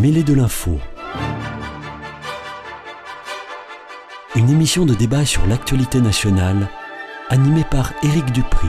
[0.00, 0.78] Mêlée de l'info.
[4.34, 6.68] Une émission de débat sur l'actualité nationale
[7.28, 8.68] animée par Éric Dupri.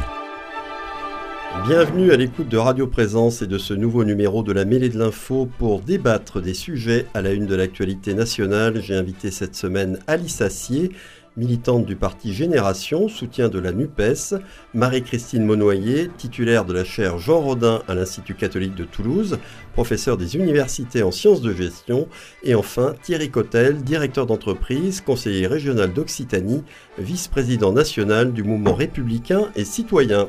[1.66, 5.00] Bienvenue à l'écoute de Radio Présence et de ce nouveau numéro de la mêlée de
[5.00, 8.82] l'info pour débattre des sujets à la une de l'actualité nationale.
[8.82, 10.92] J'ai invité cette semaine Alice Assier,
[11.38, 14.36] militante du parti Génération, soutien de la NUPES,
[14.74, 19.40] Marie-Christine Monnoyer, titulaire de la chaire Jean Rodin à l'Institut catholique de Toulouse,
[19.73, 22.08] professeur des universités en sciences de gestion,
[22.44, 26.64] et enfin Thierry Cotel, directeur d'entreprise, conseiller régional d'Occitanie,
[26.98, 30.28] vice-président national du mouvement républicain et citoyen.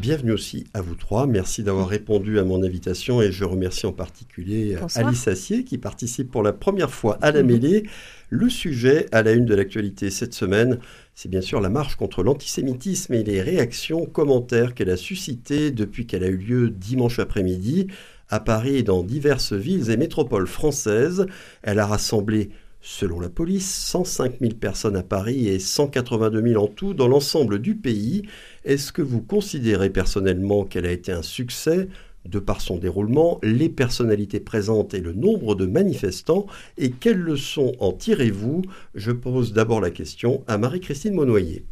[0.00, 1.26] Bienvenue aussi à vous trois.
[1.26, 5.06] Merci d'avoir répondu à mon invitation et je remercie en particulier Bonsoir.
[5.06, 7.82] Alice Assier qui participe pour la première fois à la mêlée.
[8.30, 10.78] Le sujet à la une de l'actualité cette semaine,
[11.14, 16.06] c'est bien sûr la marche contre l'antisémitisme et les réactions, commentaires qu'elle a suscitées depuis
[16.06, 17.88] qu'elle a eu lieu dimanche après-midi
[18.30, 21.26] à Paris et dans diverses villes et métropoles françaises.
[21.62, 22.48] Elle a rassemblé
[22.82, 27.58] Selon la police, 105 000 personnes à Paris et 182 000 en tout dans l'ensemble
[27.58, 28.22] du pays.
[28.64, 31.88] Est-ce que vous considérez personnellement qu'elle a été un succès
[32.26, 37.72] de par son déroulement, les personnalités présentes et le nombre de manifestants Et quelles leçons
[37.80, 38.62] en tirez-vous?
[38.94, 41.64] Je pose d'abord la question à Marie-Christine Monnoyer.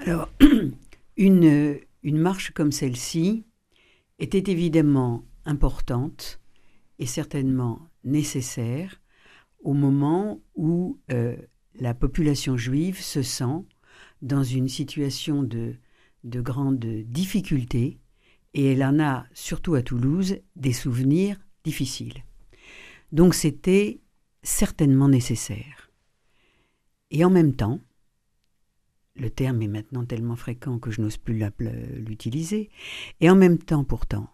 [0.00, 0.28] Alors,
[1.16, 3.44] une, marche comme celle-ci
[4.18, 6.40] était évidemment importante
[6.98, 9.00] et certainement nécessaire
[9.62, 11.36] au moment où euh,
[11.78, 13.64] la population juive se sent
[14.22, 15.74] dans une situation de,
[16.24, 17.98] de grande difficulté
[18.54, 22.24] et elle en a, surtout à Toulouse, des souvenirs difficiles.
[23.12, 24.00] Donc c'était
[24.42, 25.90] certainement nécessaire.
[27.10, 27.80] Et en même temps,
[29.16, 31.42] le terme est maintenant tellement fréquent que je n'ose plus
[31.96, 32.70] l'utiliser,
[33.20, 34.28] et en même temps pourtant,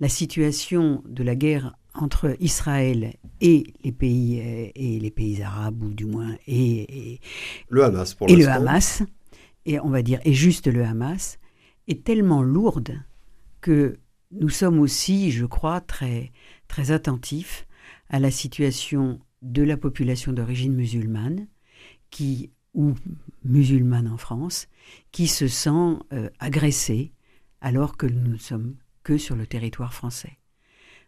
[0.00, 5.92] la situation de la guerre entre Israël et les pays et les pays arabes ou
[5.92, 7.20] du moins et, et,
[7.68, 8.46] Le Hamas pour et le.
[8.46, 9.02] Hamas
[9.68, 11.38] et on va dire et juste le Hamas
[11.88, 13.02] est tellement lourde
[13.60, 13.98] que
[14.30, 16.32] nous sommes aussi, je crois, très
[16.68, 17.66] très attentifs
[18.08, 21.48] à la situation de la population d'origine musulmane
[22.10, 22.94] qui ou
[23.44, 24.68] musulmane en France
[25.12, 27.12] qui se sent euh, agressée
[27.60, 30.38] alors que nous ne sommes que sur le territoire français.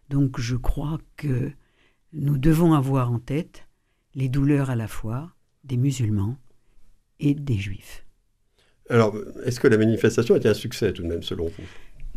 [0.09, 1.51] Donc je crois que
[2.13, 3.67] nous devons avoir en tête
[4.13, 5.33] les douleurs à la fois
[5.63, 6.37] des musulmans
[7.19, 8.05] et des juifs.
[8.91, 9.15] Alors,
[9.45, 11.63] est-ce que la manifestation a été un succès tout de même selon vous?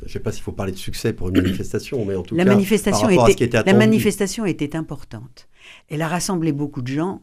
[0.00, 2.34] Je ne sais pas s'il faut parler de succès pour une manifestation, mais en tout
[2.34, 5.48] La cas, manifestation, par rapport à ce était, qui était la manifestation était importante.
[5.88, 7.22] Elle a rassemblé beaucoup de gens.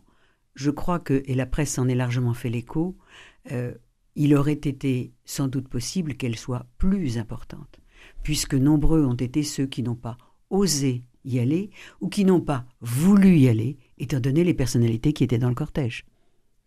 [0.55, 2.95] Je crois que, et la presse en est largement fait l'écho,
[3.51, 3.73] euh,
[4.15, 7.81] il aurait été sans doute possible qu'elle soit plus importante,
[8.23, 10.17] puisque nombreux ont été ceux qui n'ont pas
[10.49, 11.69] osé y aller
[11.99, 15.55] ou qui n'ont pas voulu y aller, étant donné les personnalités qui étaient dans le
[15.55, 16.05] cortège.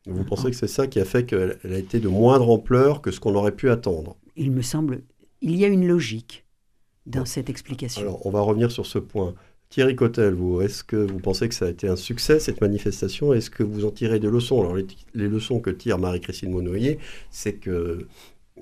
[0.07, 3.01] Vous pensez que c'est ça qui a fait qu'elle elle a été de moindre ampleur
[3.01, 4.17] que ce qu'on aurait pu attendre?
[4.37, 5.03] Il me semble,
[5.41, 6.45] il y a une logique
[7.07, 7.25] dans Bon.
[7.27, 8.03] cette explication.
[8.03, 9.35] Alors, on va revenir sur ce point.
[9.71, 13.33] Thierry Cotel, vous, est-ce que vous pensez que ça a été un succès, cette manifestation?
[13.33, 14.61] Est-ce que vous en tirez des leçons?
[14.61, 16.99] Alors, les, les leçons que tire Marie-Christine Monnoyer,
[17.31, 18.07] c'est que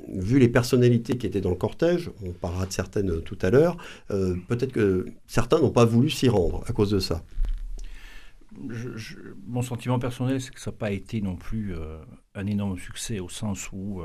[0.08, 3.76] vu les personnalités qui étaient dans le cortège, on parlera de certaines tout à l'heure,
[4.08, 7.22] peut-être que certains n'ont pas voulu s'y rendre à cause de ça.
[9.46, 11.74] Mon sentiment personnel, c'est que ça n'a pas été non plus
[12.34, 14.02] un énorme succès au sens où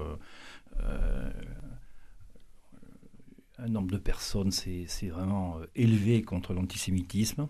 [3.58, 7.48] un nombre de personnes s'est vraiment élevé contre l'antisémitisme.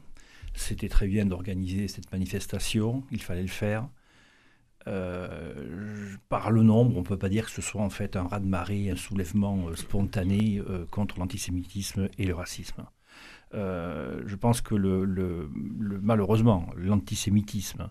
[0.53, 3.87] C'était très bien d'organiser cette manifestation, il fallait le faire.
[4.87, 8.23] Euh, par le nombre, on ne peut pas dire que ce soit en fait un
[8.23, 12.85] raz-de-marée, un soulèvement euh, spontané euh, contre l'antisémitisme et le racisme.
[13.53, 17.89] Je pense que malheureusement, l'antisémitisme,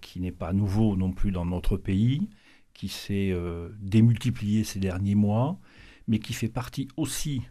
[0.00, 2.28] qui n'est pas nouveau non plus dans notre pays,
[2.74, 3.34] qui s'est
[3.80, 5.58] démultiplié ces derniers mois,
[6.06, 7.42] mais qui fait partie aussi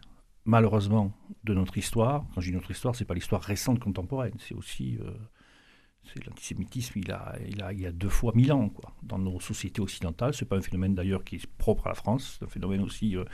[0.44, 1.12] malheureusement
[1.44, 2.24] de notre histoire.
[2.34, 4.98] Quand je dis notre histoire, c'est pas l'histoire récente contemporaine, c'est aussi
[6.12, 9.18] c'est l'antisémitisme, il a, il, a, il y a deux fois mille ans quoi, dans
[9.18, 10.34] nos sociétés occidentales.
[10.34, 12.82] Ce n'est pas un phénomène d'ailleurs qui est propre à la France, c'est un phénomène
[12.82, 13.24] aussi euh,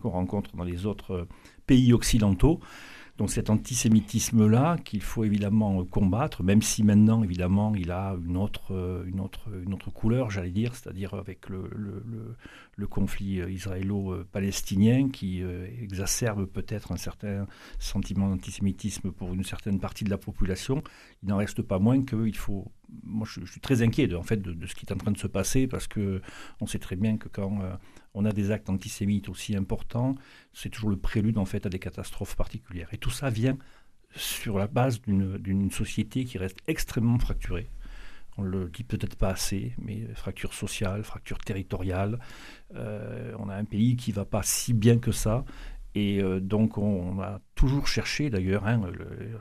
[0.00, 1.28] qu'on rencontre dans les autres euh,
[1.66, 2.60] pays occidentaux.
[3.20, 8.74] Donc cet antisémitisme-là qu'il faut évidemment combattre, même si maintenant évidemment il a une autre,
[8.74, 12.02] euh, une autre, une autre couleur, j'allais dire, c'est-à-dire avec le, le,
[12.76, 15.42] le, conflit israélo-palestinien qui
[15.82, 17.46] exacerbe peut-être un certain
[17.78, 20.82] sentiment d'antisémitisme pour une certaine partie de la population
[21.22, 22.70] il n'en reste pas moins qu'il faut.
[23.04, 25.18] Moi, je, suis très inquiet de, en fait, de, ce qui est en train de
[25.18, 26.20] se passer parce que
[26.60, 27.72] on sait très bien que quand euh,
[28.14, 30.14] on a des actes antisémites aussi importants,
[30.52, 32.88] c'est toujours le prélude en fait à des catastrophes particulières.
[32.92, 33.56] Et tout ça vient
[34.14, 37.70] sur la base d'une société qui reste extrêmement fracturée.
[38.36, 42.18] On le dit peut-être pas assez, mais fracture sociale, fracture territoriale.
[42.74, 45.44] Euh, on a un pays qui va pas si bien que ça
[45.94, 48.80] et euh, donc on, a toujours cherché d'ailleurs hein,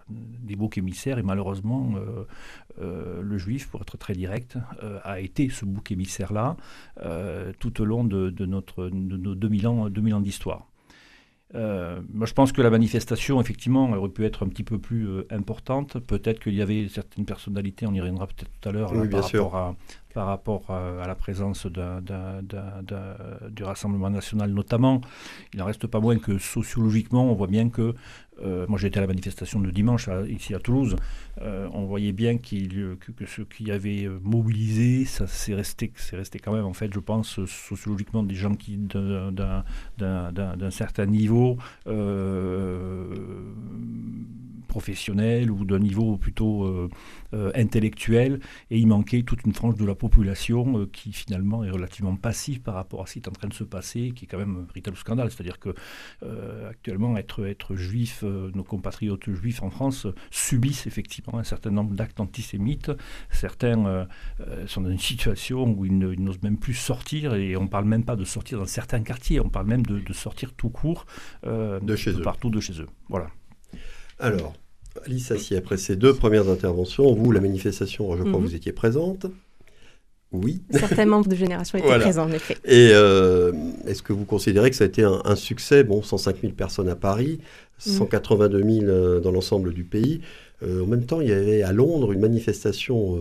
[0.09, 2.25] des boucs émissaires et malheureusement euh,
[2.81, 4.57] euh, le juif, pour être très direct,
[5.03, 6.57] a été ce bouc émissaire-là
[7.59, 8.61] tout au long de, nos
[9.35, 10.67] 2000 ans, 2000 ans d'histoire.
[11.53, 15.99] Moi, je pense que la manifestation, effectivement, aurait pu être un petit peu plus importante.
[15.99, 19.55] Peut-être qu'il y avait certaines personnalités, on y reviendra peut-être tout à l'heure, par rapport
[19.55, 19.75] à,
[20.13, 25.01] par rapport à, la présence du Rassemblement national notamment.
[25.53, 27.95] Il n'en reste pas moins que sociologiquement, on voit bien que,
[28.41, 30.95] euh, moi j'étais à la manifestation de dimanche ici à Toulouse,
[31.41, 36.39] euh, on voyait bien qu'il, que, que, ce qui avait mobilisé, ça c'est resté, resté
[36.39, 39.63] quand même en fait, je pense, sociologiquement des gens qui d'un,
[40.71, 41.57] certain niveau
[41.87, 43.05] euh,
[44.67, 46.89] professionnel ou d'un niveau plutôt
[47.33, 48.39] intellectuel,
[48.71, 52.61] et il manquait toute une frange de la population euh, qui finalement est relativement passive
[52.61, 54.57] par rapport à ce qui est en train de se passer, qui est quand même
[54.63, 55.31] un véritable scandale.
[55.31, 55.73] C'est-à-dire que
[56.23, 61.71] euh, actuellement, être, être juif, euh, nos compatriotes juifs en France subissent effectivement un certain
[61.71, 62.91] nombre d'actes antisémites.
[63.31, 64.07] Certains
[64.67, 68.03] sont dans une situation où ils, n'osent même plus sortir et on ne parle même
[68.03, 71.05] pas de sortir dans certains quartiers, on parle même de, sortir tout court
[71.43, 72.21] de chez eux.
[72.21, 72.87] partout de chez eux.
[73.09, 73.27] Voilà.
[74.19, 74.53] Alors,
[75.05, 78.45] Alice Assier, après ces deux premières interventions, vous, la manifestation, je crois, mhm.
[78.45, 79.27] vous étiez présente.
[80.31, 80.61] Oui.
[80.71, 82.57] Certains membres de génération étaient présents, en effet.
[82.65, 83.51] Et euh,
[83.87, 85.83] est-ce que vous considérez que ça a été un, succès?
[85.83, 87.39] Bon, 105 000 personnes à Paris,
[87.79, 88.79] 182 mm.
[88.79, 90.21] 000 euh, dans l'ensemble du pays.
[90.61, 93.17] Euh, en même temps, il y avait à Londres une manifestation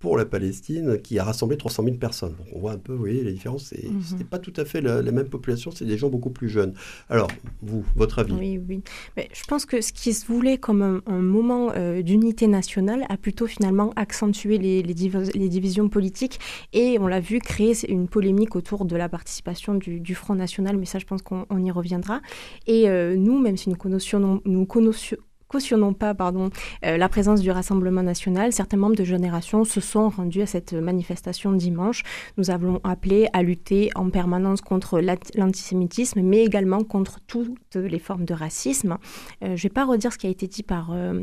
[0.00, 2.34] pour la Palestine qui a rassemblé 300 000 personnes.
[2.54, 3.64] on voit un peu, vous voyez, la différence.
[3.66, 4.24] Ce n'est mhm.
[4.24, 6.72] pas tout à fait la, même population, c'est des gens beaucoup plus jeunes.
[7.10, 7.28] Alors,
[7.60, 8.32] vous, votre avis?
[8.32, 8.82] Oui, oui.
[9.18, 13.18] Mais je pense que ce qui se voulait comme un, moment euh, d'unité nationale a
[13.18, 16.40] plutôt finalement accentué les, les, divisions politiques
[16.72, 20.86] et on l'a vu créer une polémique autour de la participation du, Front National, mais
[20.86, 22.20] ça je pense qu'on y reviendra.
[22.66, 25.18] Et euh, nous, même si nous connaissions, nous connaissions
[25.50, 26.50] cautionnons pas pardon,
[26.86, 28.52] euh, la présence du Rassemblement national.
[28.52, 32.02] Certains membres de génération se sont rendus à cette manifestation dimanche.
[32.38, 38.24] Nous avons appelé à lutter en permanence contre l'antisémitisme, mais également contre toutes les formes
[38.24, 38.96] de racisme.
[39.42, 41.20] Euh, je ne vais pas redire ce qui a été dit par euh,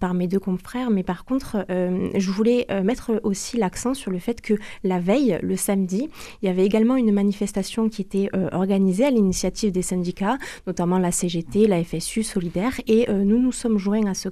[0.00, 4.10] par mes deux confrères, mais par contre, euh, je voulais euh, mettre aussi l'accent sur
[4.10, 6.08] le fait que la veille, le samedi,
[6.42, 11.12] il y avait également une manifestation qui était organisée à l'initiative des syndicats, notamment la
[11.12, 14.28] CGT, la FSU, Solidaire, et nous nous sommes joints à ce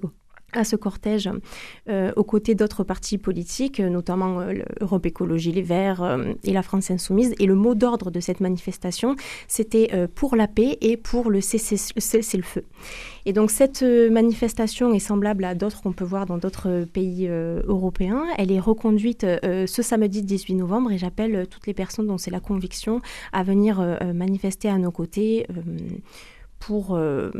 [0.52, 1.30] à ce cortège
[1.88, 6.62] euh, aux côtés d'autres partis politiques, notamment euh, l'Europe Écologie Les Verts euh, et la
[6.62, 7.34] France Insoumise.
[7.38, 9.16] Et le mot d'ordre de cette manifestation,
[9.48, 12.64] c'était pour la paix et pour le cessez-le-feu.
[13.24, 18.24] Et donc cette manifestation est semblable à d'autres qu'on peut voir dans d'autres pays européens.
[18.38, 22.40] Elle est reconduite ce samedi 18 novembre et j'appelle toutes les personnes dont c'est la
[22.40, 23.00] conviction
[23.32, 23.80] à venir
[24.14, 25.46] manifester à nos côtés
[26.66, 27.30] pour, euh,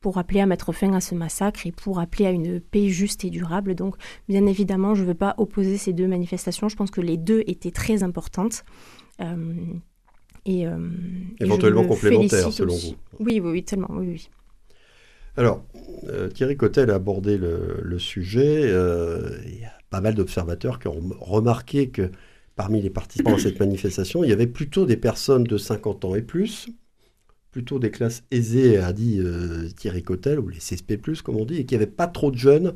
[0.00, 3.24] pour appeler à mettre fin à ce massacre et pour appeler à une paix juste
[3.24, 3.76] et durable.
[3.76, 3.94] Donc,
[4.28, 6.68] bien évidemment, je ne veux pas opposer ces deux manifestations.
[6.68, 8.64] Je pense que les deux étaient très importantes.
[9.20, 9.54] Euh,
[10.46, 10.66] Et,
[11.40, 12.96] Éventuellement complémentaire, selon vous.
[13.20, 14.28] Oui, oui, oui, tellement, oui, oui.
[15.36, 15.64] Alors,
[16.34, 18.62] Thierry Cotel a abordé le, sujet.
[18.62, 22.10] il y a pas mal d'observateurs qui ont remarqué que
[22.56, 26.14] parmi les participants à cette manifestation, il y avait plutôt des personnes de 50 ans
[26.14, 26.68] et plus,
[27.56, 31.56] plutôt des classes aisées, a dit euh, Thierry Cotel, ou les CSP+, comme on dit,
[31.56, 32.74] et qu'il n'y avait pas trop de jeunes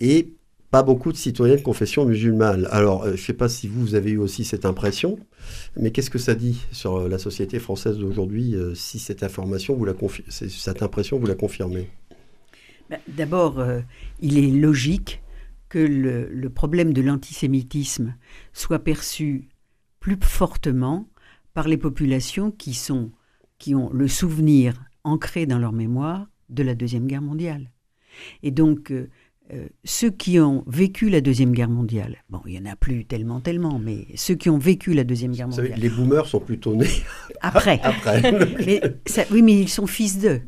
[0.00, 0.32] et
[0.72, 2.66] pas beaucoup de citoyens de confession musulmane.
[2.72, 5.20] Alors, euh, je ne sais pas si vous, avez eu aussi cette impression,
[5.76, 9.84] mais qu'est-ce que ça dit sur euh, la société française d'aujourd'hui si cette information, vous
[9.84, 9.94] la
[10.28, 11.88] cette impression, vous la confirmez?
[12.90, 13.64] Ben, D'abord,
[14.20, 15.22] il est logique
[15.68, 18.16] que le, problème de l'antisémitisme
[18.52, 19.48] soit perçu
[20.00, 21.08] plus fortement
[21.54, 23.12] par les populations qui, sont,
[23.62, 27.70] qui ont le souvenir ancré dans leur mémoire de la Deuxième Guerre mondiale.
[28.42, 29.08] Et donc, euh,
[29.54, 33.04] euh, ceux qui ont vécu la Deuxième Guerre mondiale, bon, il n'y en a plus
[33.04, 35.78] tellement, tellement, mais ceux qui ont vécu la Deuxième Guerre mondiale...
[35.78, 36.90] les boomers sont plutôt nés
[37.40, 37.80] après.
[37.84, 38.34] après.
[39.30, 40.40] oui, mais ils sont fils d'eux.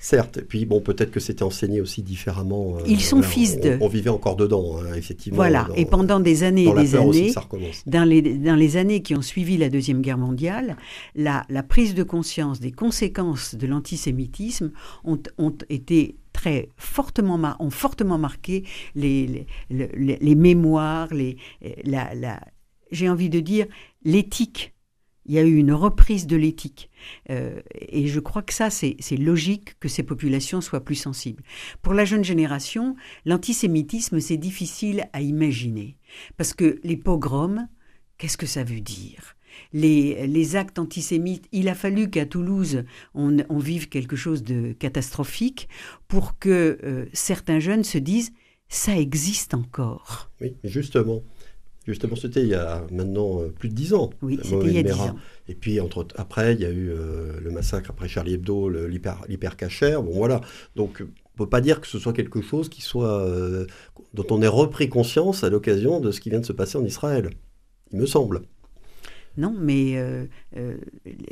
[0.00, 2.76] Certes, et puis bon, peut-être que c'était enseigné aussi différemment.
[2.76, 3.76] Euh, Ils sont fils de.
[3.80, 5.36] On, vivait encore dedans, hein, effectivement.
[5.36, 7.32] Voilà, et pendant des années et des années,
[7.86, 10.76] dans les, dans les années qui ont suivi la Deuxième Guerre mondiale,
[11.16, 14.70] la, la prise de conscience des conséquences de l'antisémitisme
[15.04, 18.64] ont, ont été très fortement ont fortement marqué
[18.94, 21.36] les, les, les, mémoires, les,
[21.84, 22.40] la, la
[22.92, 23.66] j'ai envie de dire
[24.04, 24.74] l'éthique
[25.28, 26.90] il y a eu une reprise de l'éthique.
[27.30, 31.44] Euh, et je crois que ça, c'est logique que ces populations soient plus sensibles.
[31.82, 35.96] Pour la jeune génération, l'antisémitisme, c'est difficile à imaginer.
[36.36, 37.68] Parce que les pogroms,
[38.16, 39.36] qu'est-ce que ça veut dire?
[39.72, 45.68] Les, actes antisémites, il a fallu qu'à Toulouse, on, vive quelque chose de catastrophique
[46.06, 48.32] pour que euh, certains jeunes se disent
[48.68, 50.30] ça existe encore.
[50.40, 51.22] Oui, justement,
[51.88, 54.10] Justement, c'était il y a maintenant euh, plus de dix ans.
[54.20, 55.16] Oui, c'était il y a dix ans.
[55.48, 60.02] Et puis entre, après, il y a eu euh, le massacre après Charlie Hebdo, l'hypercachère.
[60.02, 60.42] Bon, voilà.
[60.76, 63.66] Donc, on ne peut pas dire que ce soit quelque chose qui soit, euh,
[64.12, 66.84] dont on ait repris conscience à l'occasion de ce qui vient de se passer en
[66.84, 67.30] Israël.
[67.90, 68.42] Il me semble.
[69.38, 69.96] Non, mais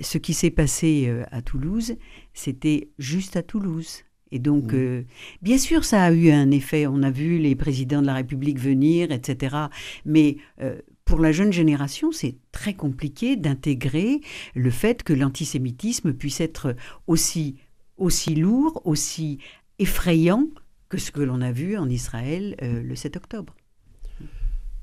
[0.01, 1.97] ce qui s'est passé à Toulouse,
[2.33, 4.06] c'était juste à Toulouse.
[4.33, 4.77] Et donc, mmh.
[4.77, 5.03] euh,
[5.43, 6.87] bien sûr, ça a eu un effet.
[6.87, 9.57] On a vu les présidents de la République venir, etc.
[10.05, 14.21] Mais euh, pour la jeune génération, c'est très compliqué d'intégrer
[14.55, 16.75] le fait que l'antisémitisme puisse être
[17.07, 17.57] aussi,
[17.97, 19.39] aussi lourd, aussi
[19.79, 20.49] effrayant
[20.89, 23.55] que ce que l'on a vu en Israël euh, le 7 octobre.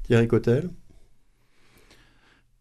[0.03, 0.69] Thierry Cotel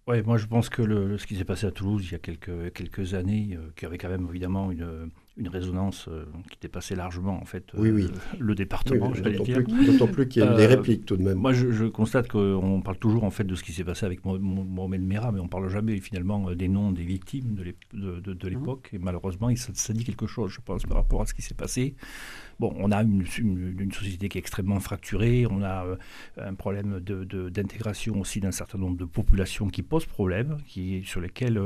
[0.08, 2.18] oui, moi je pense que le, ce qui s'est passé à Toulouse il y a
[2.18, 7.40] quelques, quelques années, qui avait quand même évidemment une, une résonance euh, qui dépassait largement
[7.40, 8.08] en fait euh,
[8.38, 9.10] le département.
[9.10, 11.38] D'autant plus, qu'il y a eu des euh, répliques tout de même.
[11.38, 15.02] Moi, je, constate qu'on parle toujours en fait de ce qui s'est passé avec Mohamed
[15.02, 18.90] Merah, mais on parle jamais finalement des noms des victimes de l'époque.
[18.92, 21.54] Et malheureusement, ça, ça, dit quelque chose, je pense, par rapport à ce qui s'est
[21.54, 21.94] passé.
[22.60, 23.24] Bon, on a une,
[23.92, 25.96] société qui est extrêmement fracturée, on a euh,
[26.36, 31.60] un problème d'intégration aussi d'un certain nombre de populations qui posent problème, qui, sur lesquelles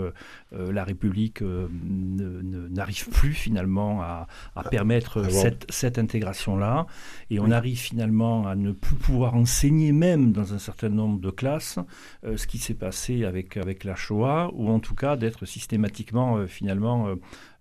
[0.52, 6.87] la République n'arrive plus finalement à, ah, permettre ah cette, cette intégration-là.
[7.31, 11.31] Et on arrive finalement à ne plus pouvoir enseigner même dans un certain nombre de
[11.31, 11.79] classes
[12.25, 17.17] ce qui s'est passé avec, avec la Shoah, ou en tout cas d'être systématiquement finalement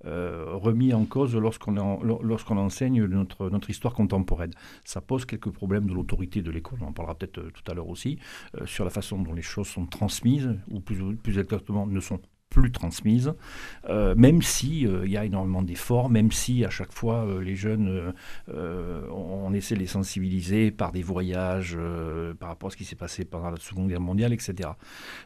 [0.05, 4.51] euh, remis en cause lorsqu'on lorsqu'on enseigne notre, notre histoire contemporaine.
[4.83, 7.73] Ça pose quelques problèmes de l'autorité de l'école, on en parlera peut-être euh, tout à
[7.73, 8.19] l'heure aussi,
[8.55, 12.19] euh, sur la façon dont les choses sont transmises, ou plus, plus exactement ne sont
[12.55, 13.33] plus transmise,
[13.89, 17.41] euh, même si euh, il y a énormément d'efforts, même si à chaque fois euh,
[17.41, 18.13] les jeunes,
[18.47, 21.77] on, essaie de les sensibiliser par des voyages,
[22.39, 24.69] par rapport à ce qui s'est passé pendant la Seconde Guerre mondiale, etc.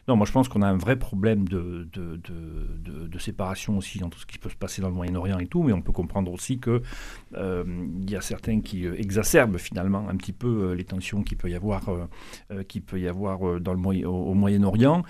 [0.06, 4.08] Non, moi je pense qu'on a un vrai problème de, de, de, séparation aussi dans
[4.08, 6.32] tout ce qui peut se passer dans le Moyen-Orient et tout, mais on peut comprendre
[6.32, 6.82] aussi que
[7.34, 11.54] il y a certains qui exacerbent finalement un petit peu les tensions qu'il peut y
[11.54, 11.82] avoir,
[12.68, 15.02] qui peut y avoir dans le, au Moyen-Orient.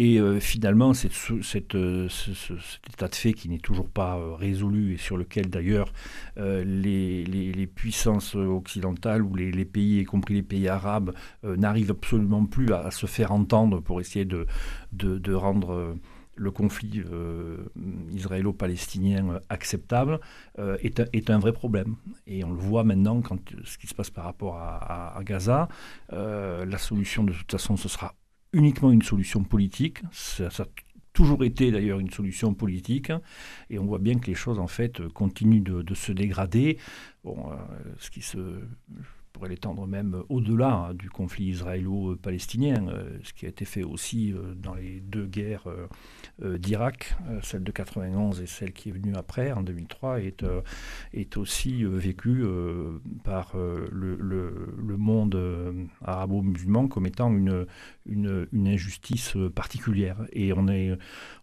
[0.00, 4.96] Et euh, finalement, euh, cet état de fait qui n'est toujours pas euh, résolu et
[4.96, 5.92] sur lequel d'ailleurs
[6.36, 11.12] les, puissances occidentales ou les, pays, y compris les pays arabes,
[11.42, 14.46] n'arrivent absolument plus à, se faire entendre pour essayer de,
[15.34, 15.96] rendre
[16.36, 17.02] le conflit
[18.12, 20.20] israélo-palestinien acceptable
[20.58, 21.96] est, un, vrai problème.
[22.28, 25.68] Et on le voit maintenant quand ce qui se passe par rapport à Gaza.
[26.12, 28.14] la solution, de toute façon, ce sera
[28.52, 30.02] uniquement une solution politique.
[30.12, 30.66] Ça, a
[31.12, 33.12] toujours été d'ailleurs une solution politique.
[33.70, 36.78] Et on voit bien que les choses, en fait, continuent de, se dégrader.
[37.24, 37.56] Bon, euh,
[37.98, 38.38] ce qui se
[39.38, 42.86] pourrais l'étendre même au-delà hein, du conflit israélo-palestinien,
[43.22, 45.68] ce qui a été fait aussi dans les deux guerres
[46.42, 50.44] d'Irak, celle de 91 et celle qui est venue après, en 2003, est,
[51.12, 52.44] est aussi vécue
[53.22, 57.66] par le, le, monde arabo-musulman comme étant une,
[58.08, 60.16] une, une, injustice particulière.
[60.32, 60.96] Et on est,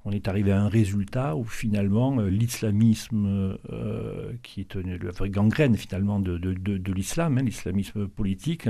[0.04, 3.58] on est arrivé à un résultat où finalement l'islamisme,
[4.44, 8.68] qui est la vraie gangrène finalement de, de, de, l'islam, hein, l'islamisme politique,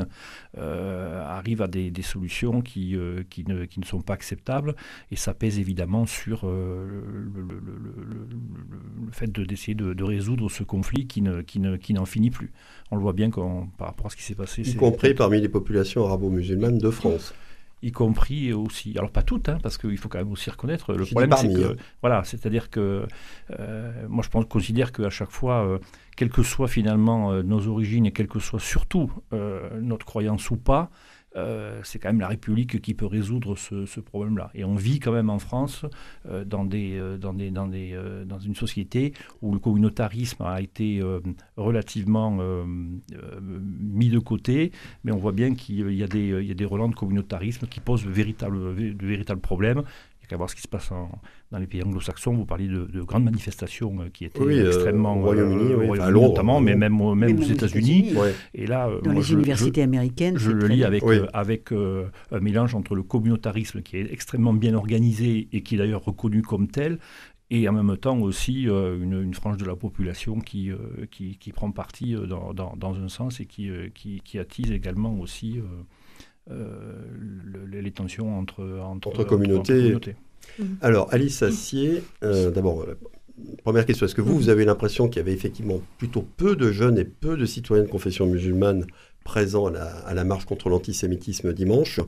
[0.57, 4.75] euh, arrive à des, des solutions qui, euh, qui, ne, qui, ne, sont pas acceptables
[5.11, 7.85] et ça pèse évidemment sur euh, le, le, le,
[9.05, 12.51] le, fait d'essayer de, résoudre ce conflit qui n'en qui ne, qui finit plus.
[12.91, 14.61] On le voit bien quand, par rapport à ce qui s'est passé.
[14.61, 17.33] Y compris parmi les populations arabo-musulmanes de France
[17.85, 21.05] y compris aussi, alors pas toutes, hein, parce qu'il faut quand même aussi reconnaître, le
[21.05, 21.75] problème c'est que, hein.
[22.01, 23.05] voilà, c'est-à-dire que
[23.59, 25.77] euh, moi je pense, considère qu'à chaque fois, euh,
[26.17, 29.11] quelles que soient finalement euh, nos origines et quelle que soit surtout
[29.79, 30.89] notre croyance ou pas,
[31.35, 34.51] euh, c'est quand même la République qui peut résoudre ce, problème-là.
[34.53, 35.85] Et on vit quand même en France
[36.29, 41.01] euh, euh, dans, une société où le communautarisme a été
[41.57, 42.37] relativement
[42.67, 44.71] mis de côté,
[45.03, 49.41] mais on voit bien qu'il y, a des, relents de communautarisme qui posent de véritables
[49.41, 49.83] problèmes
[50.25, 50.89] n'y a qu'à voir ce qui se passe
[51.51, 52.33] dans les pays anglo-saxons.
[52.33, 55.17] Vous parliez de, grandes manifestations euh, qui étaient euh, extrêmement.
[55.17, 58.13] au Royaume-Uni, euh, notamment, mais même, même, aux États-Unis.
[58.53, 60.37] Et là, dans les universités américaines.
[60.37, 61.03] Je le lis avec,
[61.33, 66.03] avec un mélange entre le communautarisme qui est extrêmement bien organisé et qui est d'ailleurs
[66.03, 66.99] reconnu comme tel,
[67.51, 70.71] et en même temps aussi une, frange de la population qui,
[71.11, 75.13] qui, qui, prend parti dans, dans, dans, un sens et qui, qui, qui attise également
[75.19, 75.63] aussi euh,
[76.47, 79.95] les tensions entre, entre, communautés.
[80.59, 80.77] Mhm.
[80.81, 82.97] Alors, Alice Assier, euh, d'abord, euh,
[83.63, 86.71] première question, est-ce que vous, vous avez l'impression qu'il y avait effectivement plutôt peu de
[86.71, 88.85] jeunes et peu de citoyens de confession musulmane
[89.23, 91.99] présents à la, marche contre l'antisémitisme dimanche?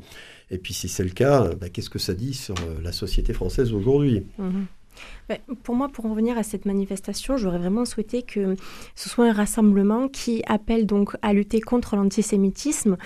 [0.49, 3.73] Et puis, si c'est le cas, bah, qu'est-ce que ça dit sur la société française
[3.73, 4.25] aujourd'hui?
[4.37, 4.65] Mhm.
[5.29, 8.55] Ben, pour moi, pour en revenir à cette manifestation, j'aurais vraiment souhaité que
[8.95, 12.97] ce soit un rassemblement qui appelle donc à lutter contre l'antisémitisme,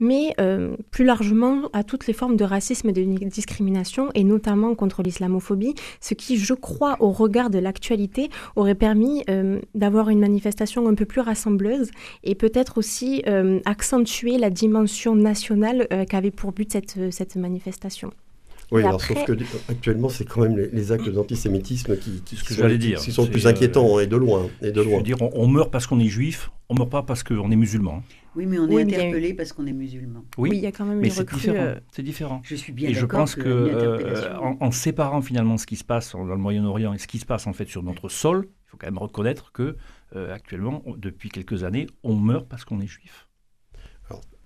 [0.00, 4.74] mais euh, plus largement à toutes les formes de racisme et de discrimination, et notamment
[4.74, 10.20] contre l'islamophobie, ce qui, je crois, au regard de l'actualité, aurait permis euh, d'avoir une
[10.20, 11.90] manifestation un peu plus rassembleuse
[12.24, 18.10] et peut-être aussi euh, accentuer la dimension nationale qu'avait pour but cette, cette manifestation.
[18.70, 19.32] Oui, alors sauf que
[19.68, 23.46] actuellement, c'est quand même les, actes d'antisémitisme qui, qui, sont, dire, qui sont le plus
[23.46, 24.48] inquiétants et de loin.
[24.62, 25.00] Et de loin.
[25.02, 28.02] dire, on, meurt parce qu'on est juif, on meurt pas parce qu'on est musulman.
[28.36, 30.24] Oui, mais on est interpellé parce qu'on est musulman.
[30.38, 31.56] Oui, il y a quand même mais c'est différent.
[31.58, 32.40] Euh, c'est différent.
[32.44, 36.12] Je suis bien Et je pense que, euh, en, séparant finalement ce qui se passe
[36.12, 38.76] dans le Moyen-Orient et ce qui se passe en fait sur notre sol, il faut
[38.76, 39.76] quand même reconnaître que
[40.14, 43.26] euh, actuellement, depuis quelques années, on meurt parce qu'on est juif.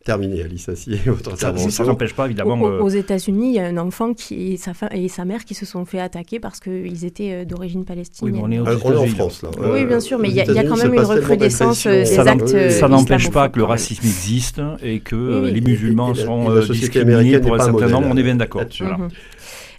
[0.04, 1.70] Terminé, Alice Assier, votre intervention.
[1.70, 2.60] Ça n'empêche pas, évidemment.
[2.60, 5.64] Aux, États-Unis, il y a un enfant qui, et, sa et sa mère qui se
[5.64, 8.34] sont fait attaquer parce qu'ils étaient euh, d'origine palestinienne.
[8.34, 9.48] Oui, on est, euh, en France, là.
[9.72, 12.70] oui, bien sûr, mais il y, a quand même une recrudescence euh, des actes.
[12.70, 17.64] Ça n'empêche pas que le racisme existe et que les musulmans sont discriminés pour un
[17.64, 18.08] certain nombre.
[18.10, 18.64] On est bien d'accord.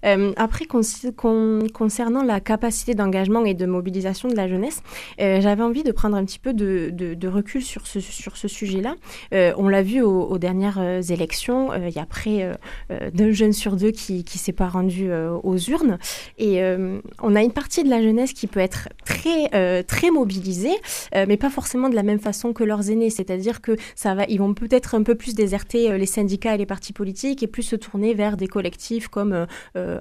[0.05, 4.81] Euh, après, concernant la capacité d'engagement et de mobilisation de la jeunesse,
[5.19, 8.95] euh, j'avais envie de prendre un petit peu de, recul sur ce, sujet-là.
[9.33, 10.79] Euh, on l'a vu aux, dernières
[11.11, 12.51] élections, il y a près
[12.89, 15.09] d'un jeune sur deux qui ne s'est pas rendu
[15.43, 15.97] aux urnes.
[16.37, 16.61] Et
[17.21, 20.75] on a une partie de la jeunesse qui peut être très, mobilisée,
[21.13, 23.09] mais pas forcément de la même façon que leurs aînés.
[23.09, 26.65] C'est-à-dire que ça va, ils vont peut-être un peu plus déserter les syndicats et les
[26.65, 29.47] partis politiques et plus se tourner vers des collectifs comme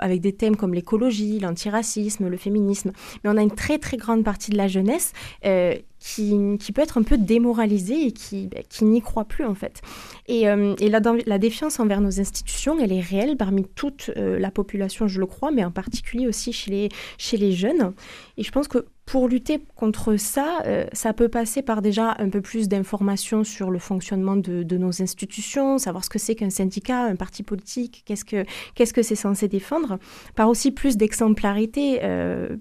[0.01, 2.93] avec des thèmes comme l'écologie, l'antiracisme, le féminisme.
[3.23, 5.13] Mais on a une très très grande partie de la jeunesse
[5.45, 9.81] euh, qui, peut être un peu démoralisée et qui, bah, n'y croit plus en fait.
[10.27, 15.19] Et, euh, la, défiance envers nos institutions, elle est réelle parmi toute la population, je
[15.19, 16.89] le crois, mais en particulier aussi chez
[17.37, 17.93] les, jeunes.
[18.37, 22.31] Et je pense que pour lutter contre ça, euh, ça peut passer par déjà un
[22.31, 27.05] peu plus d'informations sur le fonctionnement de, nos institutions, savoir ce que c'est qu'un syndicat,
[27.05, 29.99] un parti politique, qu'est-ce que qu'est-ce que c'est censé défendre,
[30.35, 32.01] par aussi plus d'exemplarité.
[32.03, 32.57] Euh,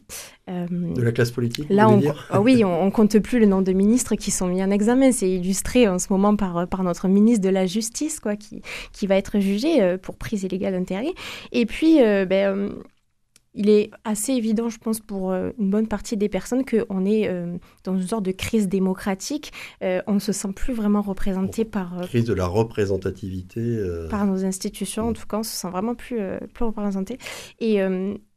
[0.49, 3.73] euh, de la classe politique Là, on, ah oui, on, compte plus le nombre de
[3.73, 5.11] ministres qui sont mis en examen.
[5.11, 9.07] C'est illustré en ce moment par, par notre ministre de la Justice, quoi, qui, qui
[9.07, 11.13] va être jugé pour prise illégale d'intérêt.
[11.51, 12.73] Et puis, ben,
[13.55, 17.27] il est assez évident, je pense, pour euh, une bonne partie des personnes qu'on est
[17.27, 19.51] euh, dans une sorte de crise démocratique.
[19.83, 22.01] Euh, on ne se sent plus vraiment représenté par...
[22.07, 23.79] crise de la représentativité.
[24.09, 26.19] Par nos institutions, en tout cas, on se sent vraiment plus,
[26.53, 27.17] plus représenté.
[27.59, 27.79] Et,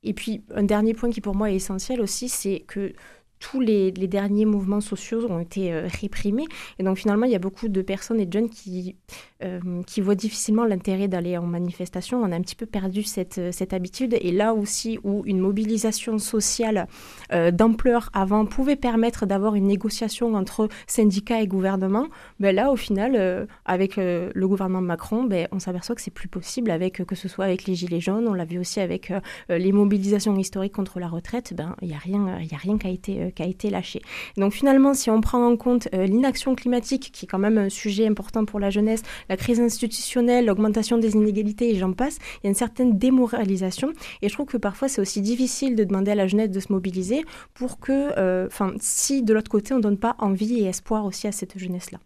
[0.06, 2.92] et puis, un dernier point qui pour moi est essentiel aussi, c'est que
[3.40, 6.46] tous les, derniers mouvements sociaux ont été euh, réprimés.
[6.78, 8.96] Et donc finalement, il y a beaucoup de personnes et de jeunes qui,
[9.42, 12.20] euh, qui voient difficilement l'intérêt d'aller en manifestation.
[12.22, 14.16] On a un petit peu perdu cette, cette habitude.
[14.20, 16.86] Et là aussi, où une mobilisation sociale
[17.32, 22.06] euh, d'ampleur avant pouvait permettre d'avoir une négociation entre syndicats et gouvernement,
[22.40, 26.70] ben là, au final, avec le gouvernement Macron, ben, on s'aperçoit que c'est plus possible,
[26.70, 29.12] avec, que ce soit avec les Gilets jaunes, on l'a vu aussi avec
[29.48, 32.90] les mobilisations historiques contre la retraite, ben, il n'y a rien, a rien qui a
[32.90, 34.02] été qui a été lâché.
[34.36, 37.68] Donc finalement, si on prend en compte euh, l'inaction climatique, qui est quand même un
[37.68, 42.44] sujet important pour la jeunesse, la crise institutionnelle, l'augmentation des inégalités et j'en passe, il
[42.44, 43.92] y a une certaine démoralisation.
[44.22, 46.72] Et je trouve que parfois c'est aussi difficile de demander à la jeunesse de se
[46.72, 48.48] mobiliser pour que, euh,
[48.80, 51.98] si de l'autre côté on ne donne pas envie et espoir aussi à cette jeunesse-là.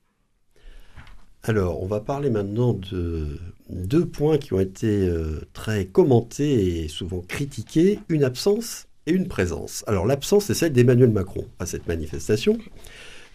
[1.43, 3.39] Alors, on va parler maintenant de
[3.71, 7.99] deux points qui ont été euh, très commentés et souvent critiqués.
[8.11, 9.83] Une absence et une présence.
[9.87, 12.59] Alors l'absence, c'est celle d'Emmanuel Macron à cette manifestation.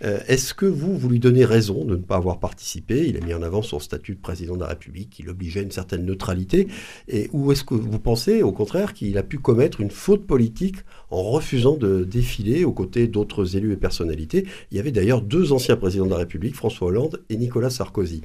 [0.04, 3.08] Euh, est-ce que vous, vous lui donnez raison de ne pas avoir participé?
[3.08, 5.64] Il a mis en avant son statut de président de la République, qui l'obligeait à
[5.64, 6.68] une certaine neutralité.
[7.08, 10.78] Et ou est-ce que vous pensez, au contraire, qu'il a pu commettre une faute politique
[11.10, 14.46] en refusant de défiler aux côtés d'autres élus et personnalités?
[14.72, 18.22] Il y avait d'ailleurs deux anciens présidents de la République, François Hollande et Nicolas Sarkozy.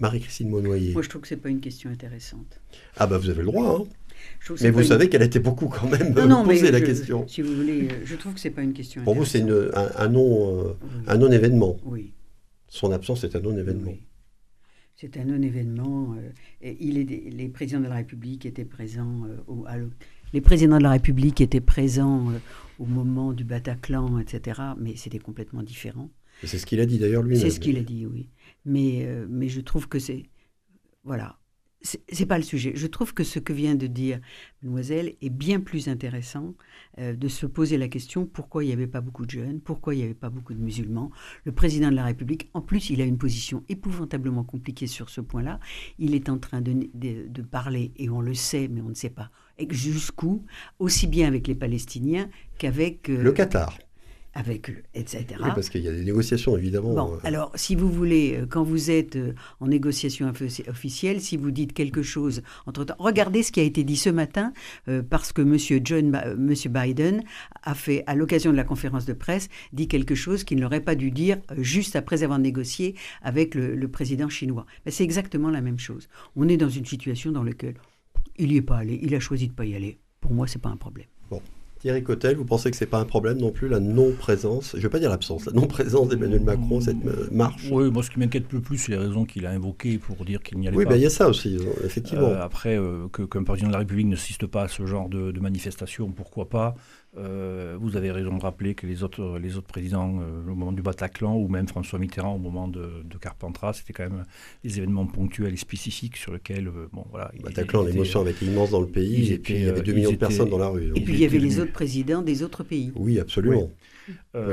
[0.00, 0.92] Marie-Christine Monnoyer.
[0.92, 2.60] Moi, je trouve que ce n'est pas une question intéressante.
[2.96, 3.80] Ah, bah vous avez le droit.
[3.80, 3.84] Hein.
[4.60, 7.26] Mais vous savez qu'elle était beaucoup quand même non, posée la question.
[7.28, 9.02] Si vous voulez, euh, je trouve que c'est pas une question.
[9.04, 10.72] Pour vous, c'est un, un, non, euh,
[11.06, 11.76] un non événement.
[11.84, 12.12] Oui.
[12.68, 13.94] Son absence est un non événement.
[14.96, 16.14] C'est un non événement.
[16.62, 19.26] Euh, il est, les présidents de la République étaient présents.
[19.46, 19.64] Au,
[20.32, 22.32] les présidents de la République étaient présents
[22.78, 24.60] au moment du Bataclan, etc.
[24.78, 26.10] Mais c'était complètement différent.
[26.44, 27.40] C'est ce qu'il a dit d'ailleurs lui-même.
[27.40, 28.28] C'est ce qu'il a dit, oui.
[28.64, 30.24] Mais, mais je trouve que c'est
[31.04, 31.37] voilà
[31.82, 32.72] c'est pas le sujet.
[32.74, 34.20] Je trouve que ce que vient de dire
[34.62, 36.54] mademoiselle est bien plus intéressant
[36.98, 39.94] euh, de se poser la question pourquoi il n'y avait pas beaucoup de jeunes, pourquoi
[39.94, 41.10] il n'y avait pas beaucoup de musulmans.
[41.44, 45.20] Le président de la République, en plus, il a une position épouvantablement compliquée sur ce
[45.20, 45.60] point-là.
[45.98, 49.10] Il est en train de, de, parler, et on le sait, mais on ne sait
[49.10, 49.30] pas
[49.70, 50.44] jusqu'où,
[50.78, 53.08] aussi bien avec les Palestiniens qu'avec...
[53.10, 53.76] Euh, le Qatar
[54.38, 55.24] avec eux, etc.
[55.42, 56.94] Oui, parce qu'il y a des négociations, évidemment.
[56.94, 57.18] Bon, euh.
[57.24, 60.32] alors, si vous voulez, euh, quand vous êtes euh, en négociation
[60.68, 64.52] officielle, si vous dites quelque chose entre-temps, regardez ce qui a été dit ce matin,
[65.10, 65.56] parce que M.
[65.84, 67.24] John, Monsieur Biden
[67.62, 70.94] a fait, à l'occasion de la conférence de presse, dit quelque chose qu'il n'aurait pas
[70.94, 74.66] dû dire juste après avoir négocié avec le, président chinois.
[74.86, 76.08] C'est exactement la même chose.
[76.36, 77.74] On est dans une situation dans laquelle
[78.36, 79.98] il n'y est pas allé, il a choisi de ne pas y aller.
[80.20, 81.06] Pour moi, c'est pas un problème.
[81.30, 81.42] Bon.
[81.78, 84.78] Thierry Cotel, vous pensez que ce n'est pas un problème non plus, la non-présence, je
[84.78, 88.10] ne vais pas dire l'absence, la non-présence d'Emmanuel Macron, cette euh, marche Oui, moi ce
[88.10, 90.74] qui m'inquiète le plus, c'est les raisons qu'il a invoquées pour dire qu'il n'y allait
[90.74, 90.80] pas.
[90.80, 92.28] Oui, ben, il y a ça aussi, effectivement.
[92.28, 95.40] Euh, après, euh, qu'un président de la République n'assiste pas à ce genre de, de
[95.40, 96.74] manifestation, pourquoi pas?
[97.16, 100.72] Euh, vous avez raison de rappeler que les autres, les autres présidents, euh, au moment
[100.72, 104.24] du Bataclan, ou même François Mitterrand au moment de, Carpentras, c'était quand même
[104.62, 107.32] des événements ponctuels et spécifiques sur lesquels, euh, bon voilà.
[107.42, 110.10] Bataclan, l'émotion avait été immense dans le pays, et puis il y avait 2 millions
[110.12, 110.92] de personnes dans la rue.
[110.94, 112.92] Et puis il y avait les autres présidents des autres pays.
[112.94, 113.70] Oui, absolument.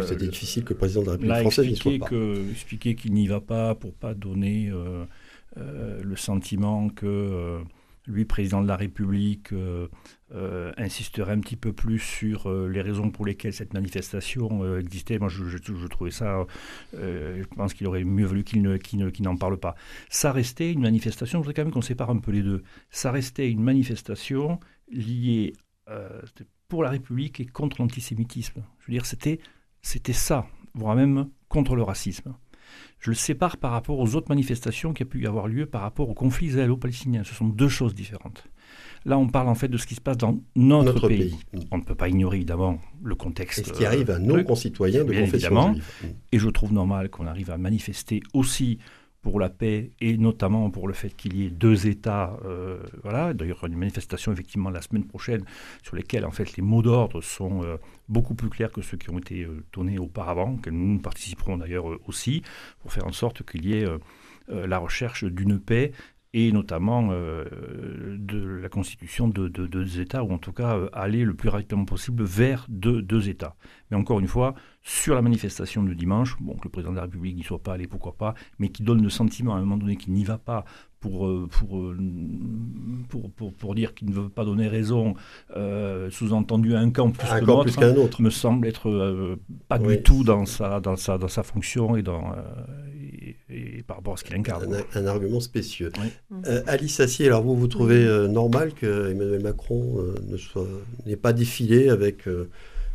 [0.07, 2.07] c'était difficile que le président de la République française n'y soit pas.
[2.07, 4.71] Que, expliquer qu'il n'y va pas pour pas donner
[5.57, 7.59] le sentiment que
[8.07, 9.87] lui, président de la République, euh,
[10.35, 15.17] euh, insisterait un petit peu plus sur euh, les raisons pour lesquelles cette manifestation existait.
[15.17, 16.45] Moi, je, trouvais ça,
[16.93, 19.75] je pense qu'il aurait mieux valu qu'il n'en parle pas.
[20.09, 22.63] Ça restait une manifestation, je voudrais quand même qu'on sépare un peu les deux.
[22.89, 24.59] Ça restait une manifestation
[24.91, 25.53] liée
[26.67, 28.63] pour la République et contre l'antisémitisme.
[28.79, 32.35] Je veux dire, c'était ça, voire même contre le racisme
[32.99, 35.81] je le sépare par rapport aux autres manifestations qui a pu y avoir lieu par
[35.81, 37.23] rapport au conflit israélo-palestinien.
[37.23, 38.47] Ce sont deux choses différentes.
[39.05, 41.35] Là, on parle en fait de ce qui se passe dans notre, pays.
[41.71, 43.59] On ne peut pas ignorer évidemment le contexte.
[43.59, 45.83] Et ce qui arrive à nos concitoyens de confession juive.
[46.31, 48.79] Et je trouve normal qu'on arrive à manifester aussi
[49.25, 52.37] pour la paix et notamment pour le fait qu'il y ait deux États.
[52.45, 55.43] Euh, voilà, d'ailleurs une manifestation effectivement la semaine prochaine
[55.81, 59.09] sur lesquelles en fait les mots d'ordre sont euh, beaucoup plus clairs que ceux qui
[59.09, 62.43] ont été euh, donnés auparavant, que nous participerons d'ailleurs aussi
[62.81, 63.85] pour faire en sorte qu'il y ait
[64.47, 65.91] la recherche d'une paix
[66.37, 71.47] et notamment de la constitution de, deux États, ou en tout cas aller le plus
[71.47, 73.55] rapidement possible vers deux, deux États.
[73.89, 74.53] Mais encore une fois,
[74.87, 77.73] sur la manifestation de dimanche, bon, que le président de la République n'y soit pas
[77.73, 80.37] allé, pourquoi pas, mais qui donne le sentiment à un moment donné qu'il n'y va
[80.37, 80.63] pas
[80.99, 81.97] pour, euh, euh,
[83.09, 85.15] pour, pour, pour, dire qu'il ne veut pas donner raison,
[85.57, 87.27] euh, sous-entendu à un camp plus
[87.75, 91.95] qu'un autre, me semble être pas du tout dans sa, dans, sa, dans sa fonction
[91.95, 92.35] et, dans,
[93.49, 94.83] et, par rapport à ce qu'il incarne.
[94.93, 95.91] Un, argument spécieux.
[96.67, 99.97] Alice Assier, alors vous, vous trouvez normal que Emmanuel Macron
[101.07, 102.27] n'ait pas défilé avec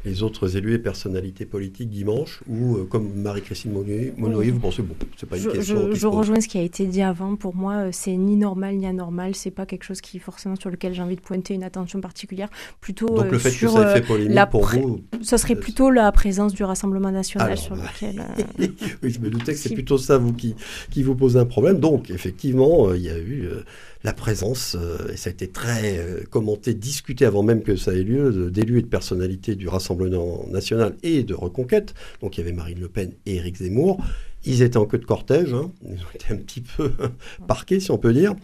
[0.05, 4.95] les autres élus et personnalités politiques dimanche Ou euh, comme Marie-Christine Monnoyer, vous pensez, bon,
[5.17, 7.37] c'est pas une je, question Je, rejoins ce qui a été dit avant.
[7.37, 9.35] Pour moi, euh, c'est ni normal ni anormal.
[9.35, 12.49] C'est pas quelque chose qui, forcément, sur lequel j'ai envie de pointer une attention particulière.
[12.81, 15.37] Plutôt Donc le euh, fait sur, que ça ait fait polémique la pour vous Ça
[15.37, 18.25] serait plutôt la présence du Rassemblement national Alors, sur lequel.
[19.03, 20.55] oui, je me doutais que c'est plutôt ça, vous, qui,
[20.91, 21.79] qui vous pose un problème.
[21.79, 23.49] Donc, effectivement, il y a eu
[24.03, 27.93] la présence, euh, et ça a été très euh, commenté, discuté avant même que ça
[27.93, 31.95] ait lieu, d'élus et de personnalités du Rassemblement national et de Reconquête.
[32.23, 34.03] Donc, il y avait Marine Le Pen et Éric Zemmour.
[34.45, 35.71] Ils étaient en queue de cortège, hein.
[35.85, 36.93] ils ont été un petit peu
[37.47, 38.35] parqués, si on peut dire.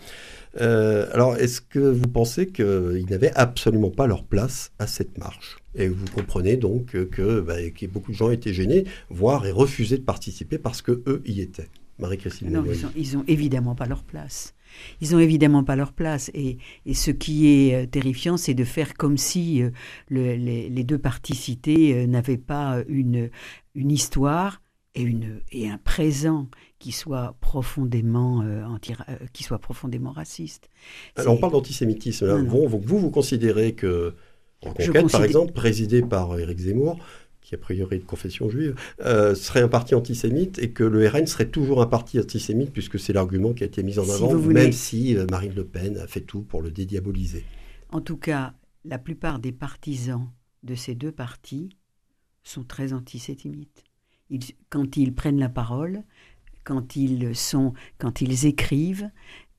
[0.61, 5.57] Euh, alors, est-ce que vous pensez qu'ils n'avaient absolument pas leur place à cette marche?
[5.75, 10.03] Et vous comprenez donc bah, que beaucoup de gens étaient gênés, voire et refusaient de
[10.03, 11.69] participer parce que eux y étaient.
[11.99, 14.55] Marie-Christine Non, ils ont, ils ont évidemment pas leur place.
[15.01, 16.31] Ils ont évidemment pas leur place.
[16.35, 19.71] Et, et ce qui est euh, terrifiant, c'est de faire comme si euh,
[20.09, 23.31] le- les, les deux partis cités euh, n'avaient pas une,
[23.75, 24.61] une histoire
[24.95, 28.93] et, une, et un présent qui soit profondément, anti,
[29.33, 30.69] qui soit profondément raciste.
[31.17, 32.45] Alors, on parle d'antisémitisme.
[32.45, 34.15] Vous, vous, vous, considérez que
[34.63, 36.99] Reconquête, par considère- exemple, présidé par Éric Zemmour,
[37.47, 41.07] qui a priori est de confession juive, euh, serait un parti antisémite et que le
[41.09, 44.11] RN serait toujours un parti antisémite puisque c'est l'argument qui a été mis en Si
[44.11, 47.45] avant, voulez- même si euh, Marine Le Pen a fait tout pour le dédiaboliser.
[47.91, 48.55] En tout cas,
[48.85, 50.29] la plupart des partisans
[50.65, 51.69] de ces deux partis
[52.43, 53.85] sont très antisémites.
[54.29, 56.03] Ils, quand ils prennent la parole,
[56.65, 59.09] quand ils sont, quand ils écrivent,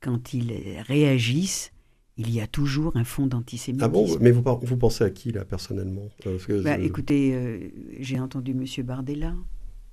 [0.02, 0.52] quand ils
[0.86, 1.71] réagissent,
[2.17, 3.84] il y a toujours un fond d'antisémitisme.
[3.86, 4.41] Ah bon Mais vous,
[4.77, 7.60] pensez à qui, là, personnellement Parce que, Bah, euh, écoutez, euh,
[7.99, 8.65] j'ai entendu M.
[8.86, 9.36] Bardella.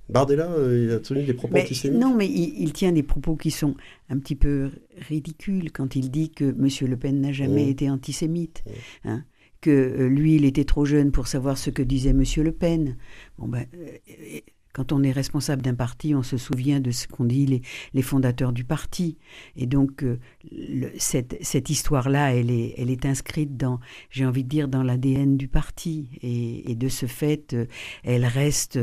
[0.09, 3.01] Bardella, euh, il a tenu des propos Mais- antisémites non, mais il, il tient des
[3.03, 3.75] propos qui sont
[4.09, 4.69] un petit peu
[5.07, 6.67] ridicules quand il dit que M.
[6.89, 7.69] Le Pen n'a jamais Mmh.
[7.69, 9.09] été antisémite, Mmh.
[9.09, 9.25] hein,
[9.61, 12.23] que euh, lui, il était trop jeune pour savoir ce que disait M.
[12.43, 12.97] Le Pen.
[13.39, 13.97] Bon, ben, euh,
[14.75, 17.61] quand on est responsable d'un parti, on se souvient de ce qu'ont dit les,
[17.93, 19.17] les fondateurs du parti.
[19.55, 20.19] Et donc, euh,
[20.97, 25.37] cette, cette histoire-là, elle est, elle est inscrite dans, j'ai envie de dire, dans l'ADN
[25.37, 26.09] du parti.
[26.21, 27.67] Et, de ce fait, euh,
[28.03, 28.77] elle reste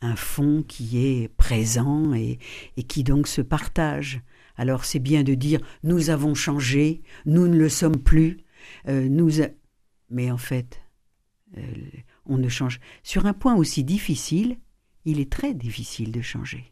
[0.00, 2.40] un fond qui est présent et,
[2.76, 4.20] et qui donc se partage.
[4.56, 8.38] Alors c'est bien de dire nous avons changé, nous ne le sommes plus,
[8.88, 9.30] euh, nous,
[10.10, 10.80] mais en fait,
[11.56, 11.62] euh,
[12.24, 12.80] on ne change.
[13.04, 14.58] Sur un point aussi difficile,
[15.06, 16.64] il est très difficile de changer.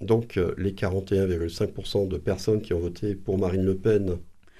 [0.00, 4.16] Donc, euh, les 41,5% de personnes qui ont voté pour Marine Le Pen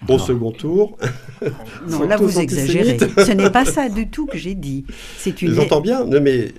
[0.08, 0.96] au second tour,
[1.88, 2.98] Non, là vous exagérez.
[2.98, 4.84] Ce n'est pas ça du tout que j'ai dit.
[5.16, 5.52] C'est une.
[5.52, 6.52] j'entends bien, mais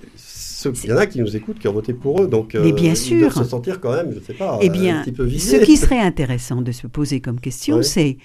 [0.64, 2.90] il y en a qui nous écoutent, qui ont voté pour eux, donc Mais bien
[2.92, 3.20] ils sûr.
[3.20, 5.30] doivent se sentir quand même, je ne sais pas, Eh un bien, petit peu ce
[5.32, 5.60] visés.
[5.62, 7.82] qui serait intéressant de se poser comme question, Ouais.
[7.82, 8.16] c'est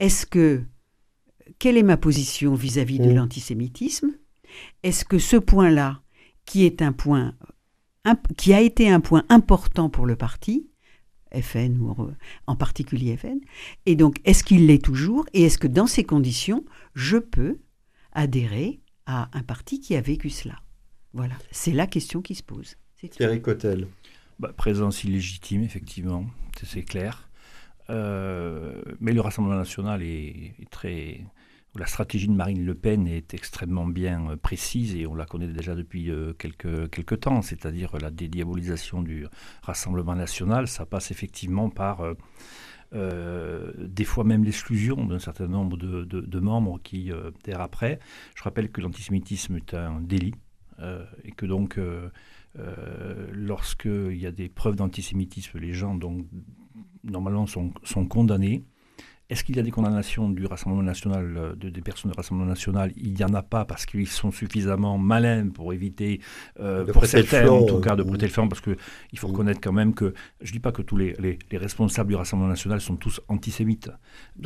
[0.00, 0.62] est-ce que
[1.58, 3.16] quelle est ma position vis-à-vis de Mm.
[3.16, 4.10] l'antisémitisme?
[4.82, 6.00] Est-ce que ce point-là,
[6.48, 7.34] qui est un point
[8.38, 10.66] qui a été un point important pour le parti,
[11.34, 12.14] FN ou re-
[12.46, 13.38] en particulier FN,
[13.84, 17.58] et donc est-ce qu'il l'est toujours Et est-ce que dans ces conditions, je peux
[18.12, 20.56] adhérer à un parti qui a vécu cela?
[21.12, 22.76] Voilà, c'est la question qui se pose.
[22.98, 23.18] C'est tout.
[23.18, 23.86] Thierry Cotel.
[24.38, 26.24] Bah, présence illégitime, effectivement,
[26.58, 27.28] c'est- c'est clair.
[27.90, 31.20] Euh, mais le Rassemblement national est, est très.
[31.76, 35.46] La stratégie de Marine Le Pen est extrêmement bien euh, précise et on la connaît
[35.48, 39.26] déjà depuis euh, quelques, temps, c'est-à-dire la dédiabolisation du
[39.62, 40.66] Rassemblement national.
[40.66, 42.14] Ça passe effectivement par euh,
[42.94, 47.98] euh, des fois même l'exclusion d'un certain nombre de, de- membres qui euh, après.
[48.34, 50.34] Je rappelle que l'antisémitisme est un délit
[50.80, 52.08] euh, et que donc euh,
[52.58, 56.26] euh, lorsqu'il y a des preuves d'antisémitisme, les gens donc,
[57.04, 58.64] normalement sont, sont condamnés.
[59.30, 62.48] Est-ce qu'il y a des condamnations du Rassemblement national, euh, de, des personnes du Rassemblement
[62.48, 62.92] national?
[62.96, 66.20] Il n'y en a pas parce qu'ils sont suffisamment malins pour éviter,
[66.60, 69.60] euh, pour certains en tout cas, de euh, prêter le flanc, parce qu'il faut reconnaître
[69.62, 72.48] quand même que, je ne dis pas que tous les, les- les responsables du Rassemblement
[72.48, 73.90] national sont tous antisémites.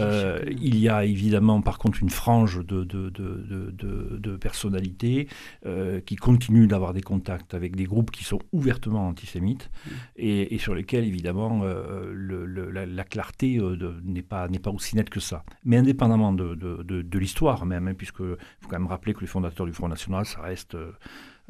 [0.01, 4.37] Euh, il y a évidemment par contre une frange de, de, de, de, de- de
[4.37, 5.29] personnalités
[5.64, 9.71] euh, qui continuent d'avoir des contacts avec des groupes qui sont ouvertement antisémites
[10.16, 13.61] et, et sur lesquels évidemment le- le- la, la clarté
[14.05, 15.44] n'est pas, n'est pas aussi nette que ça.
[15.64, 19.20] Mais indépendamment de, de, de- de l'histoire même, hein, puisque faut quand même rappeler que
[19.20, 20.74] les fondateurs du Front National, ça reste...
[20.74, 20.92] euh,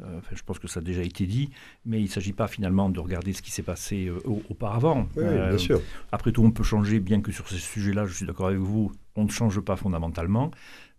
[0.01, 1.51] euh, enfin, je pense que ça a déjà été dit,
[1.85, 5.07] mais il ne s'agit pas finalement de regarder ce qui s'est passé euh, au- auparavant.
[5.15, 5.81] Oui, Euh, bien sûr.
[6.11, 8.91] après tout, on peut changer, bien que sur ces sujets-là, je suis d'accord avec vous,
[9.15, 10.49] on ne change pas fondamentalement,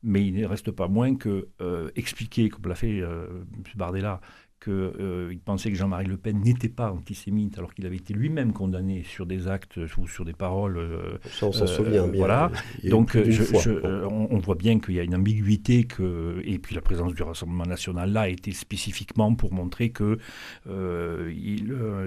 [0.04, 1.48] mais il ne reste pas moins que
[1.96, 3.44] expliquer, comme l'a fait M.
[3.74, 4.20] Bardella,
[4.60, 8.52] qu'il euh, pensait que Jean-Marie Le Pen n'était pas antisémite, alors qu'il avait été lui-même
[8.52, 10.78] condamné sur des actes ou sur des paroles.
[10.78, 12.18] Euh, Ça, on s'en souvient bien.
[12.18, 12.50] Voilà.
[12.84, 17.22] Donc, on, voit bien qu'il y a une ambiguïté, que, et puis la présence du
[17.22, 20.18] Rassemblement national là était spécifiquement pour montrer qu'il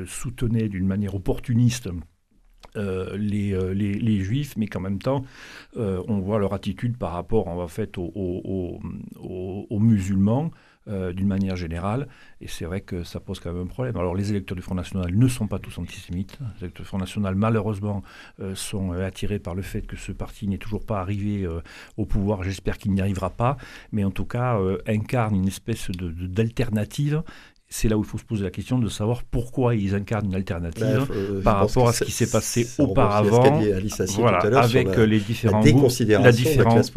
[0.05, 1.89] soutenait d'une manière opportuniste
[2.77, 5.23] euh, les, euh, les, les, juifs, mais qu'en même temps,
[5.77, 8.79] euh, on voit leur attitude par rapport en fait aux, aux,
[9.69, 10.51] aux, musulmans.
[10.87, 12.07] D'une manière générale,
[12.39, 13.97] et c'est vrai que ça pose quand même un problème.
[13.97, 16.37] Alors les électeurs du Front National ne sont pas tous antisémites.
[16.55, 18.03] Les électeurs du Front National, malheureusement,
[18.53, 21.47] sont attirés par le fait que ce parti n'est toujours pas arrivé
[21.97, 22.43] au pouvoir.
[22.43, 23.57] J'espère qu'il n'y arrivera pas,
[23.91, 27.23] mais en tout cas incarne une espèce d'alternative
[27.69, 30.35] c'est là où il faut se poser la question de savoir pourquoi ils incarnent une
[30.35, 33.61] alternative bah, euh, par rapport à ce qui s'est passé auparavant,
[34.17, 36.31] voilà, avec les différents la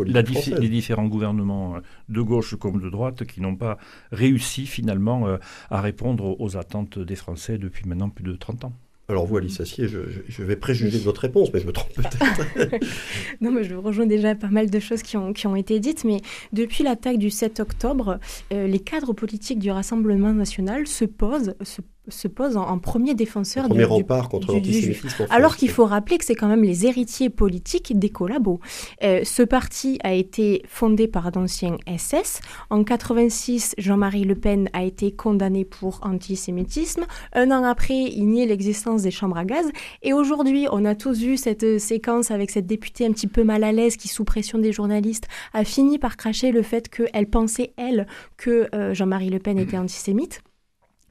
[0.06, 3.78] la les différents gouvernements euh, de gauche comme de droite qui n'ont pas
[4.12, 5.38] réussi finalement euh,
[5.70, 8.72] à répondre aux attentes des Français depuis maintenant plus de 30 ans.
[9.11, 12.81] Alors vous, Alice Assier, je, vais préjuger de votre réponse, mais je me trompe peut-être.
[13.40, 16.05] non, mais je rejoins déjà pas mal de choses qui ont, qui ont été dites,
[16.05, 16.20] mais
[16.53, 18.20] depuis l'attaque du 7 octobre,
[18.51, 23.85] les cadres politiques du Rassemblement national se posent, se se pose en, premier défenseur du,
[23.85, 25.27] rempart contre l'antisémitisme.
[25.31, 28.61] Alors qu'il faut rappeler que c'est quand même les héritiers politiques des collabos.
[29.03, 32.40] Euh, ce parti a été fondé par d'anciens SS.
[32.70, 37.05] En 86, Jean-Marie Le Pen a été condamné pour antisémitisme.
[37.33, 39.66] Un an après, il niait l'existence des chambres à gaz.
[40.03, 43.64] Et aujourd'hui, on a tous vu cette séquence avec cette députée un petit peu mal
[43.64, 47.73] à l'aise qui, sous pression des journalistes, a fini par cracher le fait qu'elle pensait,
[47.77, 50.42] elle, que euh, Jean-Marie Le Pen était antisémite.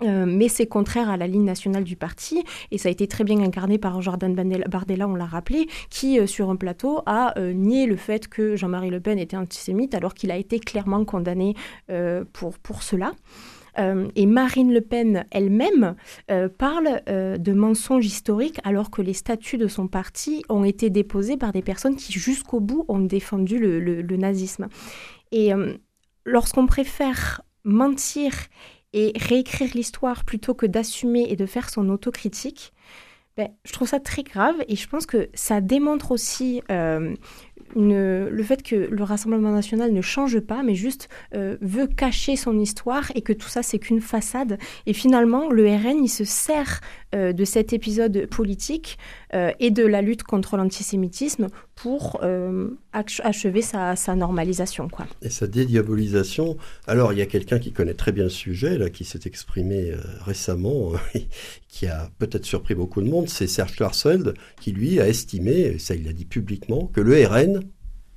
[0.02, 3.24] Euh, mais c'est contraire à la ligne nationale du parti, et ça a été très
[3.24, 7.52] bien incarné par Jordan Bardella, on l'a rappelé, qui, euh, sur un plateau, a euh,
[7.52, 11.56] nié le fait que Jean-Marie Le Pen était antisémite, alors qu'il a été clairement condamné
[12.34, 13.12] pour, pour cela.
[13.78, 15.96] et Marine Le Pen elle-même
[16.58, 21.52] parle de mensonges historiques alors que les statuts de son parti ont été déposés par
[21.52, 24.68] des personnes qui jusqu'au bout ont défendu le, le nazisme.
[25.32, 25.52] Et
[26.26, 28.32] lorsqu'on préfère mentir
[28.94, 32.74] et réécrire l'histoire plutôt que d'assumer et de faire son autocritique,
[33.38, 37.16] ben, je trouve ça très grave et je pense que ça démontre aussi euh,
[37.76, 42.60] le fait que le Rassemblement national ne change pas, mais juste euh, veut cacher son
[42.60, 44.58] histoire et que tout ça, c'est qu'une façade.
[44.86, 46.82] Et finalement, le RN, il se sert
[47.16, 48.98] euh, de cet épisode politique
[49.34, 52.22] euh, et de la lutte contre l'antisémitisme pour
[52.92, 54.90] achever sa, normalisation.
[54.90, 55.08] Quoi.
[55.22, 56.58] Et sa dédiabolisation.
[56.88, 59.94] Alors, il y a quelqu'un qui connaît très bien le sujet, là, qui s'est exprimé
[60.26, 60.92] récemment,
[61.70, 65.96] qui a peut-être surpris beaucoup de monde, c'est Serge Klarsfeld, qui lui a estimé, ça
[65.96, 67.62] il l'a dit publiquement, que le RN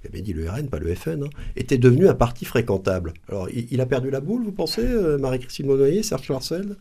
[0.02, 3.12] il avait dit le RN, pas le FN, hein, était devenu un parti fréquentable.
[3.28, 6.76] Alors, il, a perdu la boule, vous pensez, euh, Marie-Christine Monnoyer, Serge Schwarzfeld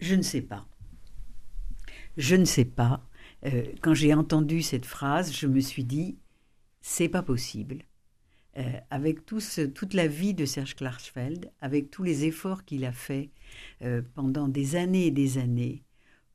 [0.00, 0.66] Je ne sais pas.
[2.16, 3.06] Je ne sais pas.
[3.46, 6.18] Euh, quand j'ai entendu cette phrase, je me suis dit,
[6.80, 7.84] c'est pas possible.
[8.58, 13.30] Euh, avec toute la vie de Serge Klarsfeld, avec tous les efforts qu'il a faits
[14.14, 15.84] pendant des années et des années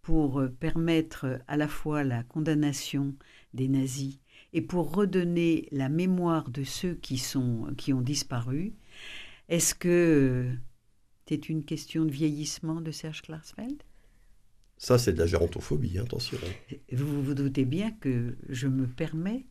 [0.01, 3.15] pour permettre à la fois la condamnation
[3.53, 4.19] des nazis
[4.55, 8.73] et pour redonner la mémoire de ceux qui, sont, qui ont disparu,
[9.49, 10.49] est-ce que
[11.27, 13.81] c'est une question de vieillissement de Serge Klarsfeld?
[14.77, 16.37] Ça, c'est de la gérontophobie, attention.
[16.91, 19.45] Vous vous doutez bien que je me permets,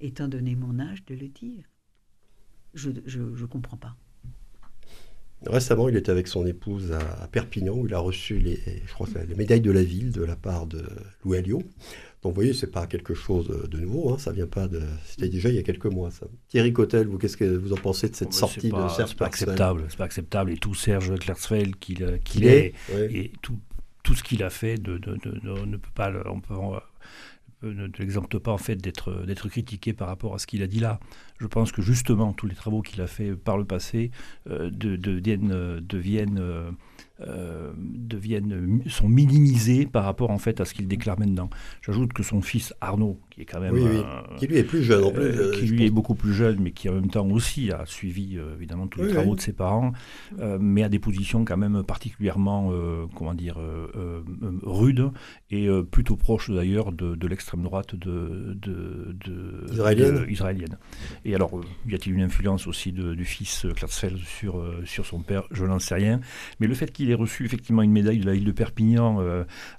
[0.00, 1.64] étant donné mon âge, de le dire.
[2.74, 3.96] Je ne comprends pas.
[5.46, 9.06] Récemment, il était avec son épouse à, Perpignan où il a reçu les, je crois,
[9.26, 10.84] les médailles de la ville de la part de
[11.24, 11.62] Louis Alliot.
[12.22, 14.82] Donc vous voyez, c'est pas quelque chose de nouveau, hein, ça vient pas de.
[15.04, 16.10] C'était déjà il y a quelques mois.
[16.10, 16.26] Ça.
[16.48, 19.26] Thierry Cotel, vous qu'est-ce que vous en pensez de cette sortie de Serge C'est pas
[19.26, 20.50] acceptable, c'est pas acceptable.
[20.50, 22.02] Et tout Serge Klersfeld qu'il
[22.44, 23.58] est, et tout,
[24.02, 25.12] tout ce qu'il a fait de, de,
[25.64, 26.54] ne peut pas, on peut,
[27.62, 30.80] ne l'exempte pas en fait d'être d'être critiqué par rapport à ce qu'il a dit
[30.80, 30.98] là.
[31.38, 34.10] Je pense que justement tous les travaux qu'il a fait par le passé
[34.50, 36.70] euh, de, deviennent, deviennent euh,
[37.26, 41.50] euh, deviennent, sont minimisés par rapport en fait à ce qu'il déclare maintenant.
[41.82, 43.74] J'ajoute que son fils Arnaud, qui est quand même
[44.36, 46.70] qui lui est plus jeune en plus, euh, qui lui est beaucoup plus jeune, mais
[46.70, 49.92] qui en même temps aussi a suivi évidemment tous les travaux de ses parents,
[50.60, 52.72] mais a des positions quand même particulièrement
[53.16, 53.58] comment dire
[54.62, 55.10] rudes
[55.50, 60.24] et plutôt proches d'ailleurs de, l'extrême droite de, de, israélienne.
[60.28, 60.78] israélienne.
[61.28, 61.50] Et alors,
[61.86, 65.42] y a-t-il une influence aussi du fils Klarsfeld sur, sur son père?
[65.50, 66.20] Je n'en sais rien.
[66.58, 69.20] Mais le fait qu'il ait reçu effectivement une médaille de la ville de Perpignan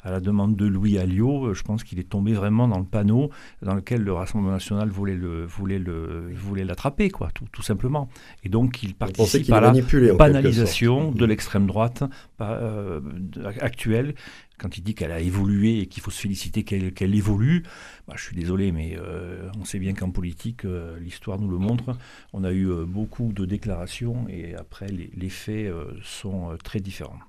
[0.04, 3.32] à la demande de Louis Alliot, je pense qu'il est tombé vraiment dans le panneau
[3.64, 8.10] dans lequel le Rassemblement national voulait le voulait le voulait l'attraper, quoi, tout, tout, simplement.
[8.44, 9.74] Et donc, il participe à la
[10.14, 12.04] banalisation de l'extrême droite
[13.62, 14.14] actuelle
[14.60, 17.64] quand il dit qu'elle a évolué et qu'il faut se féliciter qu'elle évolue,
[18.08, 21.58] bah, je suis désolé, mais euh, on sait bien qu'en politique, euh, l'histoire nous le
[21.58, 21.98] montre.
[22.34, 25.72] On a eu euh, beaucoup de déclarations et après, les, faits
[26.04, 27.20] sont très différents.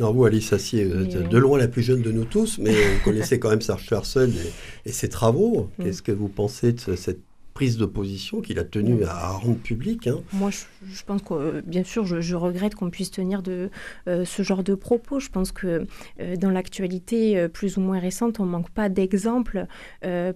[0.00, 2.72] Non, vous, Alice Assier, vous êtes de loin la plus jeune de nous tous, mais
[2.72, 5.70] vous connaissez quand même Serge Schwarzen et, et ses travaux.
[5.78, 5.84] Mm.
[5.84, 7.27] Qu'est-ce que vous pensez de cette
[7.58, 10.06] prise de position qu'il a tenu à rendre publique.
[10.06, 10.20] Hein.
[10.32, 13.68] Moi, je, pense que, euh, bien sûr, je, regrette qu'on puisse tenir de
[14.06, 15.18] euh, ce genre de propos.
[15.18, 15.84] Je pense que
[16.20, 19.66] euh, dans l'actualité plus ou moins récente, on ne manque pas d'exemples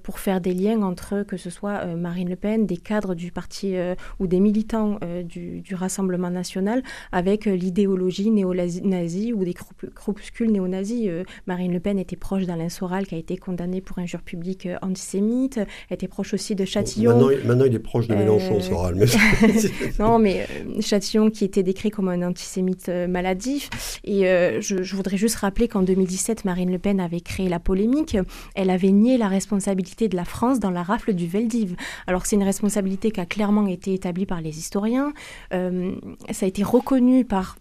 [0.03, 3.77] pour faire des liens entre, que ce soit Marine Le Pen, des cadres du parti
[4.19, 9.55] ou des militants du, Rassemblement national, avec l'idéologie néo-nazie ou des
[9.95, 11.09] groupuscules néo-nazis.
[11.47, 15.61] Marine Le Pen était proche d'Alain Soral, qui a été condamné pour injure publique antisémite,
[15.91, 18.61] était proche aussi de Châtillon Maintenant, il est proche de Mélenchon, euh...
[18.61, 18.95] Soral.
[19.99, 24.01] non, mais euh, Châtillon qui était décrit comme un antisémite euh, maladif.
[24.05, 28.17] Et je, voudrais juste rappeler qu'en 2017, Marine Le Pen avait créé la polémique.
[28.55, 31.77] Elle avait nié la responsabilité de la France dans la rafle du Veldiv.
[32.07, 35.13] Alors c'est une responsabilité qui a clairement été établie par les historiens.
[35.51, 37.57] ça a été reconnu par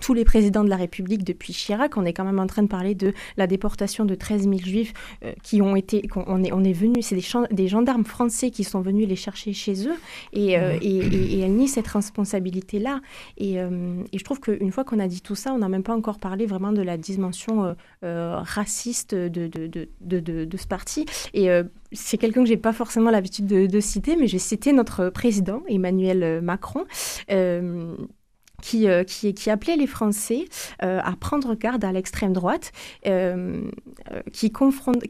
[0.00, 1.96] tous les présidents de la République depuis Chirac.
[1.96, 4.92] On est quand même en train de parler de la déportation de 13 000 juifs
[5.24, 6.08] euh, qui ont été.
[6.14, 7.24] On est, on est venu, c'est des,
[7.54, 9.96] des, gendarmes français qui sont venus les chercher chez eux
[10.32, 13.00] et, euh, et, et, elle nie cette responsabilité-là.
[13.38, 15.82] Et, euh, et, je trouve qu'une fois qu'on a dit tout ça, on n'a même
[15.82, 21.06] pas encore parlé vraiment de la dimension raciste de, de, de, ce parti.
[21.32, 21.48] Et
[21.92, 26.40] c'est quelqu'un que j'ai pas forcément l'habitude de, citer, mais j'ai cité notre président, Emmanuel
[26.42, 26.84] Macron.
[27.30, 27.96] Euh,
[28.64, 30.46] qui, qui, appelait les Français
[30.82, 32.72] euh, à prendre garde à l'extrême droite,
[33.06, 33.62] euh,
[34.32, 34.52] qui,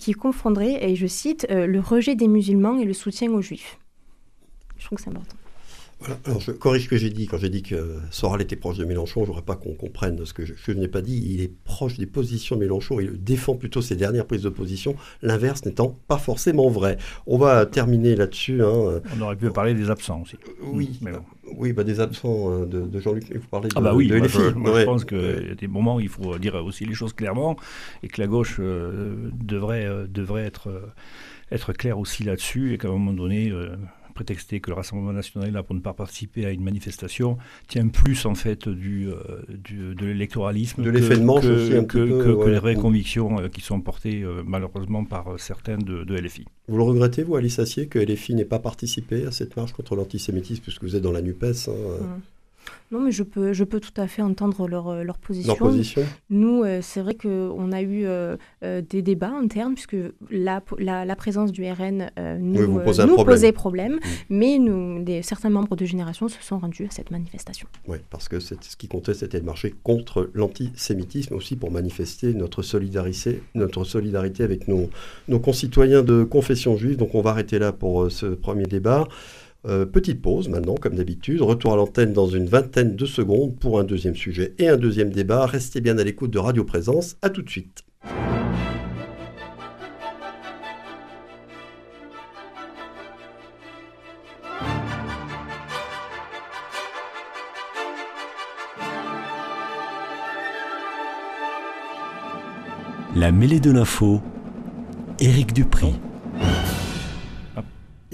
[0.01, 3.79] qui confondrait, et je cite, le rejet des musulmans et le soutien aux juifs.
[4.77, 5.37] Je trouve que c'est important.
[6.27, 7.27] Alors, je corrige ce que j'ai dit.
[7.27, 10.27] Quand j'ai dit que Soral était proche de Mélenchon, je ne voudrais pas qu'on comprenne
[10.27, 11.25] ce que je, n'ai pas dit.
[11.31, 13.01] Il est proche des positions de Mélenchon.
[13.01, 16.99] Il défend plutôt ses dernières prises de position, l'inverse n'étant pas forcément vrai.
[17.27, 18.63] On va terminer là-dessus.
[18.63, 19.01] Hein.
[19.17, 20.37] On aurait pu parler des absents aussi.
[20.63, 21.13] Oui, mais
[21.57, 23.33] oui bah des absents euh, de, Jean-Luc.
[23.33, 26.01] Vous parlez de, ah bah oui, moi, je, pense qu'il y a des moments où
[26.01, 27.57] il faut dire aussi les choses clairement
[28.03, 30.71] et que la gauche euh, devrait, euh, devrait être,
[31.51, 33.53] être claire aussi là-dessus et qu'à un moment donné
[34.15, 37.37] prétexter que le Rassemblement national est là pour ne pas participer à une manifestation
[37.69, 39.43] tient plus en fait du, euh,
[39.95, 43.61] de l'électoralisme de l'effet de manche aussi un que, que, les vraies convictions euh, qui
[43.61, 46.45] sont portées euh, malheureusement par certains de, de, LFI.
[46.69, 49.97] Vous le regrettez, vous, Alice Assier, que LFI n'ait pas participé à cette marche contre
[49.97, 52.21] l'antisémitisme, puisque vous êtes dans la NUPES hein, mmh.
[52.95, 55.57] Non, mais je peux, je peux tout à fait entendre leur, euh, leur position.
[56.31, 59.97] Nous, euh, c'est vrai qu'on a eu euh, des débats internes, puisque
[60.31, 63.99] la, la, présence du RN nous, nous posait problème, mm.
[64.31, 67.67] mais nous, des, certains membres de Génération se sont rendus à cette manifestation.
[67.89, 72.63] Oui, parce que ce qui comptait, c'était de marcher contre l'antisémitisme, aussi pour manifester notre
[72.63, 74.89] solidarité, notre solidarité avec nos,
[75.27, 76.97] nos concitoyens de confession juive.
[76.97, 79.09] Donc on va arrêter là pour ce premier débat.
[79.67, 81.41] Euh, petite pause maintenant, comme d'habitude.
[81.41, 85.11] Retour à l'antenne dans une vingtaine de secondes pour un deuxième sujet et un deuxième
[85.11, 85.47] débat.
[85.47, 87.17] Restez bien à l'écoute de Radio Présence.
[87.23, 87.85] À tout de suite.
[103.17, 104.21] La mêlée de l'info,
[105.21, 105.95] Éric Dupri.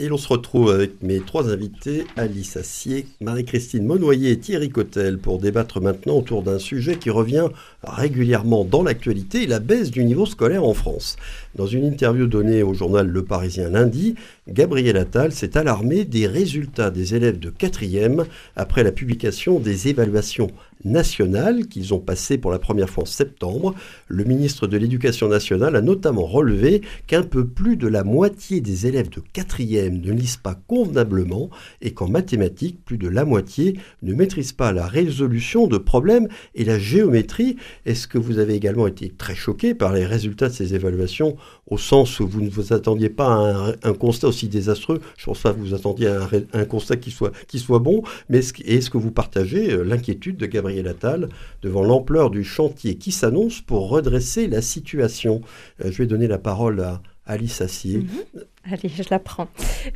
[0.02, 5.18] Et l'on se retrouve avec mes trois invités, Alice Assier, Marie-Christine Monnoyer et Thierry Cotel,
[5.18, 7.48] pour débattre maintenant autour d'un sujet qui revient
[7.82, 11.16] régulièrement dans l'actualité, la baisse du niveau scolaire en France.
[11.54, 14.14] Dans une interview donnée au journal Le Parisien lundi,
[14.48, 18.24] Gabriel Attal s'est alarmé des résultats des élèves de 4e
[18.56, 20.50] après la publication des évaluations
[20.84, 23.74] nationales qu'ils ont passées pour la première fois en septembre.
[24.08, 28.86] Le ministre de l'Éducation nationale a notamment relevé qu'un peu plus de la moitié des
[28.86, 31.50] élèves de 4e ne lisent pas convenablement
[31.82, 36.64] et qu'en mathématiques, plus de la moitié ne maîtrisent pas la résolution de problèmes et
[36.64, 37.56] la géométrie.
[37.86, 41.78] Est-ce que vous avez également été très choqué par les résultats de ces évaluations au
[41.78, 45.00] sens où vous ne vous attendiez pas à un, constat aussi désastreux?
[45.16, 48.02] Je pense pas que vous attendiez à un, constat qui soit, qui soit bon.
[48.28, 51.28] Mais est-ce, que vous partagez euh, l'inquiétude de Gabriel Attal
[51.62, 55.40] devant l'ampleur du chantier qui s'annonce pour redresser la situation
[55.84, 57.98] euh, Je vais donner la parole à Alice Assier.
[57.98, 58.42] Mhm.
[58.64, 59.48] Allez, je la prends.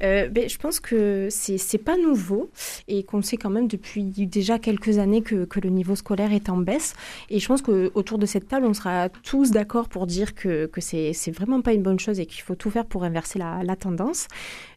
[0.03, 2.51] Euh, ben, je pense que c'est n'est pas nouveau
[2.89, 6.49] et qu'on sait quand même depuis déjà quelques années que, que, le niveau scolaire est
[6.49, 6.95] en baisse.
[7.29, 10.81] Et je pense qu'autour de cette table, on sera tous d'accord pour dire que, que
[10.81, 14.29] c'est vraiment pas une bonne chose et qu'il faut tout faire pour inverser la, tendance.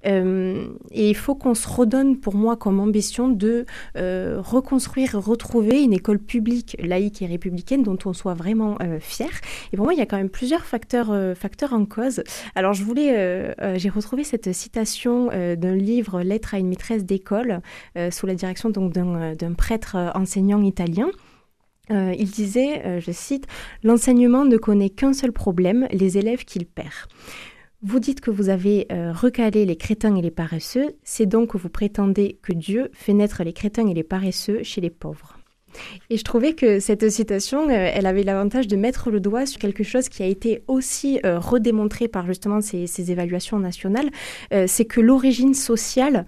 [0.05, 3.65] Euh, et il faut qu'on se redonne, pour moi, comme ambition de
[3.95, 9.29] euh, reconstruire, retrouver une école publique, laïque et républicaine dont on soit vraiment euh, fier.
[9.71, 12.23] Et pour moi, il y a quand même plusieurs facteurs, facteurs en cause.
[12.55, 17.61] Alors, je voulais, j'ai retrouvé cette citation d'un livre Lettre à une maîtresse d'école
[18.11, 21.09] sous la direction d'un prêtre enseignant italien.
[21.89, 23.47] il disait, je cite,
[23.83, 27.07] L'enseignement ne connaît qu'un seul problème, les élèves qu'il perd.
[27.83, 31.57] Vous dites que vous avez euh, recalé les crétins et les paresseux, c'est donc que
[31.57, 35.36] vous prétendez que Dieu fait naître les crétins et les paresseux chez les pauvres.
[36.09, 39.59] Et je trouvais que cette citation, euh, elle avait l'avantage de mettre le doigt sur
[39.59, 44.09] quelque chose qui a été aussi euh, redémontré par justement ces, évaluations nationales,
[44.53, 46.25] euh, c'est que l'origine sociale,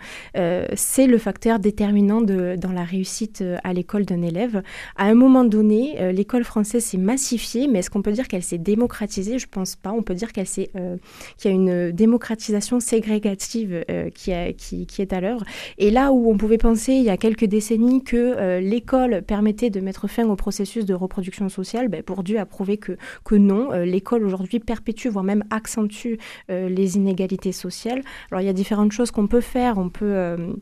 [0.75, 4.61] c'est le facteur déterminant dans la réussite à l'école d'un élève.
[4.95, 8.57] À un moment donné, l'école française s'est massifiée, mais est-ce qu'on peut dire qu'elle s'est
[8.57, 9.39] démocratisée?
[9.39, 9.91] Je pense pas.
[9.91, 13.83] On peut dire qu'il y a une démocratisation ségrégative
[14.13, 15.43] qui, est à l'œuvre.
[15.77, 19.79] Et là où on pouvait penser il y a quelques décennies que l'école permettait de
[19.79, 23.71] mettre fin au processus de reproduction sociale, ben, pour Dieu a prouvé que, que non.
[23.71, 26.17] Euh, l'école aujourd'hui perpétue, voire même accentue
[26.51, 28.01] euh, les inégalités sociales.
[28.31, 29.77] Alors il y a différentes choses qu'on peut faire.
[29.77, 30.13] On peut...
[30.13, 30.53] Euh,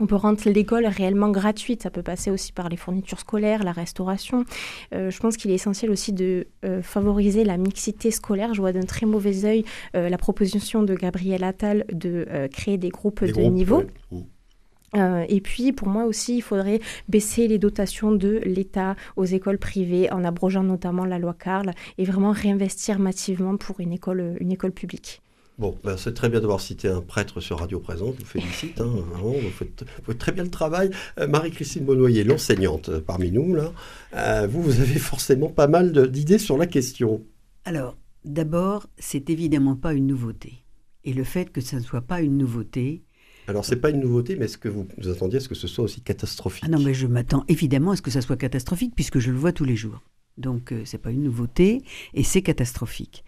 [0.00, 1.82] on peut rendre l'école réellement gratuite.
[1.82, 4.44] Ça peut passer aussi par les fournitures scolaires, la restauration.
[4.92, 6.46] je pense qu'il est essentiel aussi de
[6.82, 8.54] favoriser la mixité scolaire.
[8.54, 9.64] Je vois d'un très mauvais œil
[9.94, 13.82] la proposition de Gabriel Attal de créer des groupes de niveau.
[14.96, 19.58] Euh, et puis, pour moi aussi, il faudrait baisser les dotations de l'État aux écoles
[19.58, 24.52] privées en abrogeant notamment la loi Carle et vraiment réinvestir massivement pour une école, une
[24.52, 25.22] école publique.
[25.58, 28.80] Bon, ben c'est très bien d'avoir cité un prêtre sur Radio Présente, je vous félicite,
[28.80, 29.84] hein, vous, faites,
[30.16, 30.90] très bien le travail.
[31.18, 36.38] Euh, Marie-Christine Bonnoyer, l'enseignante euh, parmi nous, là, vous, vous avez forcément pas mal d'idées
[36.38, 37.24] sur la question.
[37.64, 40.64] Alors, d'abord, c'est évidemment pas une nouveauté.
[41.04, 43.02] Et le fait que ça ne soit pas une nouveauté,
[43.48, 45.54] alors, ce n'est pas une nouveauté, mais est-ce que vous vous attendiez à ce que
[45.54, 46.64] ce soit aussi catastrophique?
[46.66, 49.38] Ah non, mais je m'attends évidemment à ce que ça soit catastrophique, puisque je le
[49.38, 50.02] vois tous les jours.
[50.36, 51.82] Donc, euh, ce n'est pas une nouveauté,
[52.12, 53.24] et c'est catastrophique.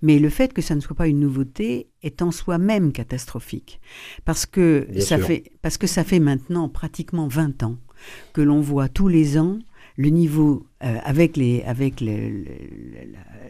[0.00, 3.80] Mais le fait que ça ne soit pas une nouveauté est en soi-même catastrophique.
[4.24, 7.76] Parce que, ça fait, parce que ça fait maintenant pratiquement 20 ans
[8.32, 9.58] que l'on voit tous les ans
[9.96, 12.02] le niveau, euh, avec, les, avec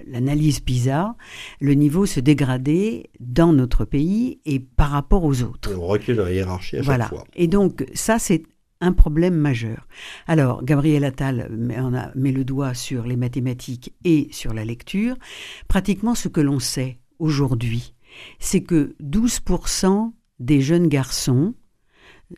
[0.07, 1.16] l'analyse PISA,
[1.61, 5.74] le niveau se dégrader dans notre pays et par rapport aux autres.
[5.74, 7.05] on recule dans la hiérarchie à voilà.
[7.05, 7.24] chaque fois.
[7.34, 8.42] Et donc, ça, c'est
[8.80, 9.88] un problème majeur.
[10.26, 15.16] Alors, Gabriel Attal met, a, met le doigt sur les mathématiques et sur la lecture.
[15.68, 17.95] Pratiquement ce que l'on sait aujourd'hui,
[18.38, 21.55] c'est que 12% des jeunes garçons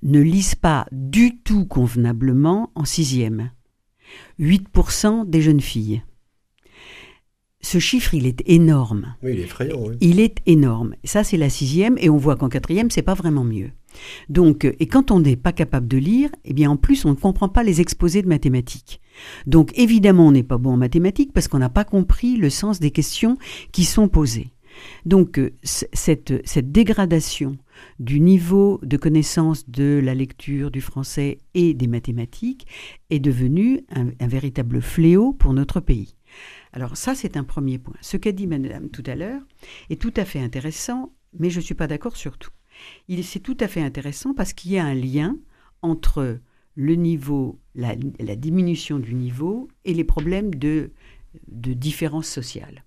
[0.03, 3.51] ne lisent pas du tout convenablement en sixième.
[4.41, 6.03] 8% des jeunes filles.
[7.61, 9.17] Ce chiffre, il est énorme.
[9.23, 9.81] Oui, il est effrayant.
[9.81, 9.97] Oui.
[10.01, 10.95] Il est énorme.
[11.03, 13.71] Ça, c'est la sixième, et on voit qu'en quatrième, c'est pas vraiment mieux.
[14.29, 17.15] Donc, et quand on n'est pas capable de lire, eh bien, en plus, on ne
[17.15, 19.01] comprend pas les exposés de mathématiques.
[19.47, 22.79] Donc, évidemment, on n'est pas bon en mathématiques parce qu'on n'a pas compris le sens
[22.79, 23.37] des questions
[23.73, 24.53] qui sont posées.
[25.05, 26.33] Donc, euh, cette,
[26.73, 27.57] dégradation
[27.99, 32.67] du niveau de connaissance de la lecture, du français et des mathématiques
[33.11, 36.17] est devenu un, véritable fléau pour notre pays.
[36.73, 37.97] Alors ça, c'est un premier point.
[38.01, 39.41] Ce qu'a dit Madame tout à l'heure
[39.91, 42.51] est tout à fait intéressant, mais je ne suis pas d'accord sur tout.
[43.23, 45.37] C'est tout à fait intéressant parce qu'il y a un lien
[45.83, 46.41] entre
[46.75, 47.97] le niveau, la,
[48.37, 50.93] diminution du niveau et les problèmes de,
[51.49, 52.85] de différence sociale.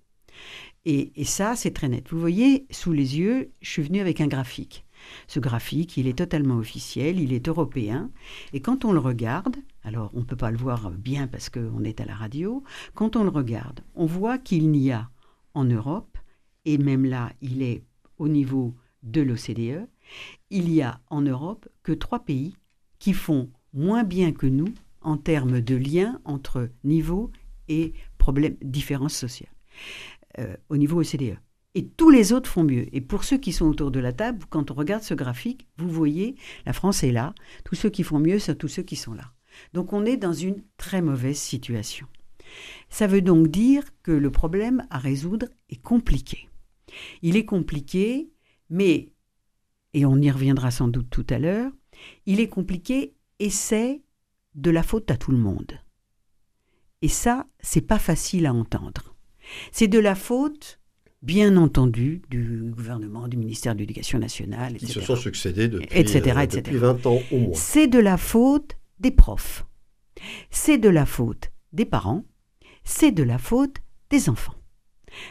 [0.86, 2.08] Et, ça, c'est très net.
[2.10, 4.86] Vous voyez, sous les yeux, je suis venu avec un graphique.
[5.26, 8.10] Ce graphique, il est totalement officiel, il est européen.
[8.52, 11.84] Et quand on le regarde, alors on ne peut pas le voir bien parce qu'on
[11.84, 12.62] est à la radio,
[12.94, 15.10] quand on le regarde, on voit qu'il n'y a
[15.54, 16.18] en Europe,
[16.64, 17.82] et même là, il est
[18.18, 19.88] au niveau de l'OCDE,
[20.50, 22.56] il y a en Europe que trois pays
[22.98, 27.30] qui font moins bien que nous en termes de lien entre niveau
[27.68, 29.52] et problème, différence sociale.
[30.38, 31.38] Euh, au niveau OCDE.
[31.74, 32.86] Et tous les autres font mieux.
[32.94, 35.88] Et pour ceux qui sont autour de la table, quand on regarde ce graphique, vous
[35.88, 37.34] voyez, la France est là.
[37.64, 39.32] Tous ceux qui font mieux sont tous ceux qui sont là.
[39.72, 42.06] Donc on est dans une très mauvaise situation.
[42.90, 46.48] Ça veut donc dire que le problème à résoudre est compliqué.
[47.22, 48.30] Il est compliqué,
[48.68, 49.12] mais,
[49.94, 51.72] et on y reviendra sans doute tout à l'heure,
[52.26, 54.02] il est compliqué et c'est
[54.54, 55.78] de la faute à tout le monde.
[57.02, 59.09] Et ça, c'est pas facile à entendre.
[59.72, 60.80] C'est de la faute
[61.22, 65.00] bien entendu, du gouvernement, du ministère de l'Éducation nationale, Qui etc.
[65.00, 66.62] se sont succédés depuis, Etc., euh, etc.
[66.62, 67.54] depuis 20 ans au moins.
[67.54, 69.66] C'est de la faute des profs.
[70.50, 72.24] C'est de la faute des parents.
[72.84, 73.76] C'est de la faute
[74.10, 74.54] des enfants.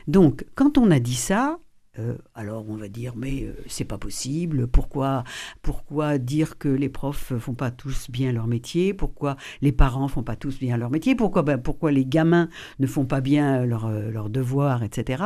[0.07, 1.59] Donc, quand on a dit ça,
[1.99, 4.67] euh, alors on va dire mais euh, c'est pas possible.
[4.67, 5.23] Pourquoi,
[5.61, 8.93] pourquoi dire que les profs font pas tous bien leur métier?
[8.93, 11.15] Pourquoi les parents font pas tous bien leur métier?
[11.15, 15.23] Pourquoi, ben, pourquoi les gamins ne font pas bien leurs euh, leurs devoirs, etc.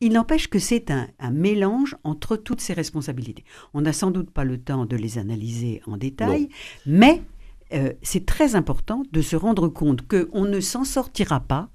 [0.00, 3.44] Il n'empêche que c'est un, un mélange entre toutes ces responsabilités.
[3.74, 6.48] On n'a sans doute pas le temps de les analyser en détail,
[6.86, 7.22] mais
[7.74, 11.68] euh, c'est très important de se rendre compte qu'on ne s'en sortira pas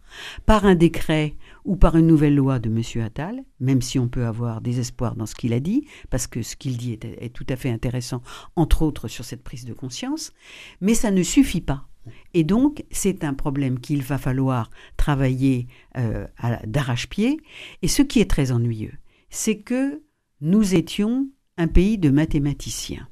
[0.45, 1.35] par un décret
[1.65, 3.03] ou par une nouvelle loi de M.
[3.03, 6.41] Attal, même si on peut avoir des espoirs dans ce qu'il a dit, parce que
[6.41, 8.21] ce qu'il dit est, est tout à fait intéressant,
[8.55, 10.33] entre autres sur cette prise de conscience,
[10.81, 11.87] mais ça ne suffit pas.
[12.33, 16.27] Et donc, c'est un problème qu'il va falloir travailler euh,
[16.65, 17.39] d'arrache-pied.
[17.81, 18.93] Et ce qui est très ennuyeux,
[19.29, 20.01] c'est que
[20.41, 23.07] nous étions un pays de mathématiciens.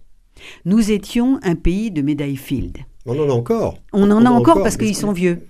[0.66, 2.80] Nous étions un pays de médailles Field.
[3.06, 3.78] On en a encore.
[3.94, 5.42] On en a encore parce qu'ils sont vieux.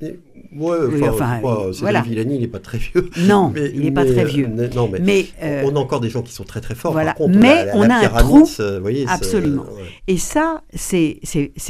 [0.53, 2.01] Ouais, Oui, enfin, pas- euh, voilà.
[2.01, 3.09] Villani, il n'est pas très vieux.
[3.19, 4.47] Non, Mais- il n'est pas très euh, vieux.
[4.53, 6.91] mais- non, mais, Mais, euh, on a encore des gens qui sont très très forts.
[6.91, 7.11] voilà.
[7.13, 8.47] Par contre, Mais la- la on a un trou.
[8.59, 9.63] euh, vous voyez, Absolument.
[9.63, 9.83] ouais.
[10.07, 11.19] Et ça, c'est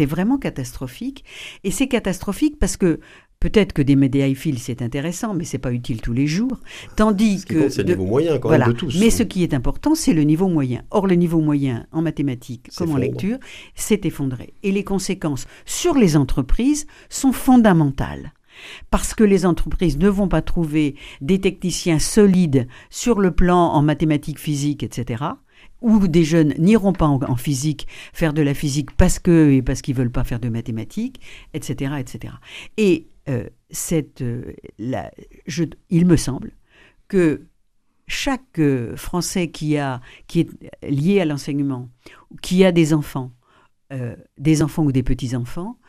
[0.06, 1.24] vraiment catastrophique.
[1.64, 3.00] Et c'est catastrophique parce que
[3.40, 3.96] peut-être que des
[4.36, 6.58] fil, c'est intéressant, mais c'est pas utile tous les jours.
[6.96, 7.70] Tandis Ce que.
[7.70, 8.66] c'est le niveau moyen quand voilà.
[8.66, 9.00] même de tous.
[9.00, 10.82] Mais ce qui est important, c'est le niveau moyen.
[10.92, 13.38] Or, le niveau moyen en mathématiques comme en lecture
[13.76, 14.54] s'est effondré.
[14.64, 18.34] Et les conséquences sur les entreprises sont fondamentales.
[18.90, 23.82] Parce que les entreprises ne vont pas trouver des techniciens solides sur le plan en
[23.82, 25.24] mathématiques, physique, etc.
[25.82, 29.82] Ou des jeunes n'iront pas en, physique faire de la physique parce que et parce
[29.82, 31.20] qu'ils veulent pas faire de mathématiques,
[31.54, 32.34] etc., etc.
[32.78, 33.50] Et euh,
[34.22, 34.54] euh,
[35.90, 36.52] il me semble
[37.08, 37.48] que
[38.08, 40.50] chaque euh, Français qui, a, qui est
[40.90, 41.90] lié à l'enseignement,
[42.42, 43.32] qui a des enfants,
[44.38, 45.81] des enfants ou des petits-enfants, et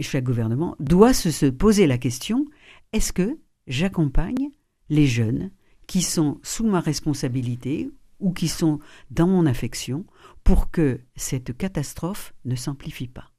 [0.00, 2.46] chaque gouvernement doit se, se poser la question,
[2.92, 4.50] est-ce que j'accompagne
[4.88, 5.50] les jeunes
[5.86, 7.90] qui sont sous ma responsabilité
[8.20, 8.78] ou qui sont
[9.10, 10.06] dans mon affection
[10.44, 13.32] pour que cette catastrophe ne s'amplifie pas?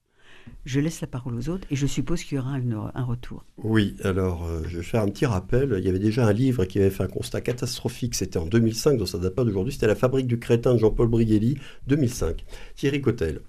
[0.66, 2.58] Je laisse la parole aux autres et je suppose qu'il y aura
[2.96, 3.46] un retour.
[3.58, 5.76] Oui, alors euh, je vais faire un petit rappel.
[5.78, 8.98] Il y avait déjà un livre qui avait fait un constat catastrophique, c'était en 2005,
[8.98, 12.46] donc ça date pas d'aujourd'hui, c'était La fabrique du crétin de Jean-Paul Brigelli, 2005.
[12.76, 13.42] Thierry Cotel,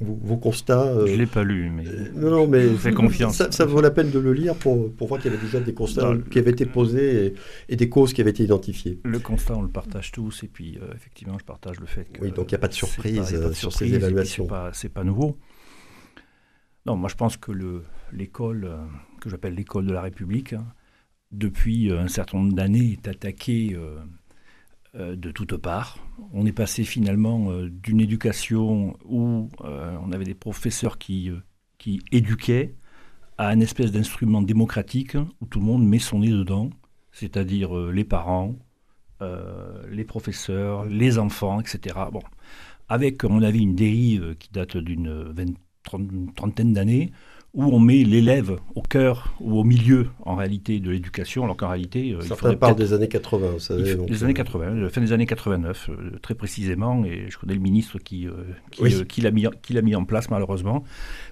[0.00, 2.68] vos, vos constats euh, Je ne l'ai pas lu, mais euh, non, non, mais je
[2.68, 3.36] vous fais confiance.
[3.36, 5.60] Ça, ça vaut la peine de le lire pour, pour voir qu'il y avait déjà
[5.60, 7.34] des constats Non, qui avaient été posés et,
[7.68, 9.00] et des causes qui avaient été identifiées.
[9.04, 10.42] le constat, on le partage tous.
[10.44, 12.22] Et puis, euh, effectivement, je partage le fait que.
[12.22, 14.44] Oui, donc il n'y a pas de surprise, pas- pas de sur ces surprise, évaluations.
[14.44, 15.38] C'est pas, c'est pas nouveau.
[16.86, 17.82] Non, moi je pense que le-
[18.12, 18.68] l'école,
[19.20, 20.64] que j'appelle l'école de la République, hein,
[21.32, 23.96] depuis un certain nombre d'années, est attaquée euh,
[24.98, 25.98] de toutes parts.
[26.32, 31.40] On est passé finalement euh, d'une éducation où euh, on avait des professeurs qui, euh,
[32.12, 32.74] éduquaient
[33.38, 36.70] à un espèce d'instrument démocratique où tout le monde met son nez dedans,
[37.12, 38.56] c'est-à-dire euh, les parents,
[39.22, 41.96] euh, les professeurs, les enfants, etc.
[42.88, 45.54] Avec, à mon avis, une dérive qui date d'une
[46.34, 47.12] trentaine d'années,
[47.58, 51.68] où on met l'élève au cœur ou au milieu, en réalité, de l'éducation, alors qu'en
[51.68, 53.96] réalité, euh, Certains parlent des années 80, vous savez.
[53.96, 57.36] donc, les euh, années 80, la fin des années 89, euh, très précisément, et je
[57.36, 58.30] connais le ministre qui, euh,
[58.70, 58.94] qui, Oui.
[58.94, 60.84] euh, qui l'a mis, en- qui l'a mis en place malheureusement.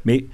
[0.04, 0.26] Mais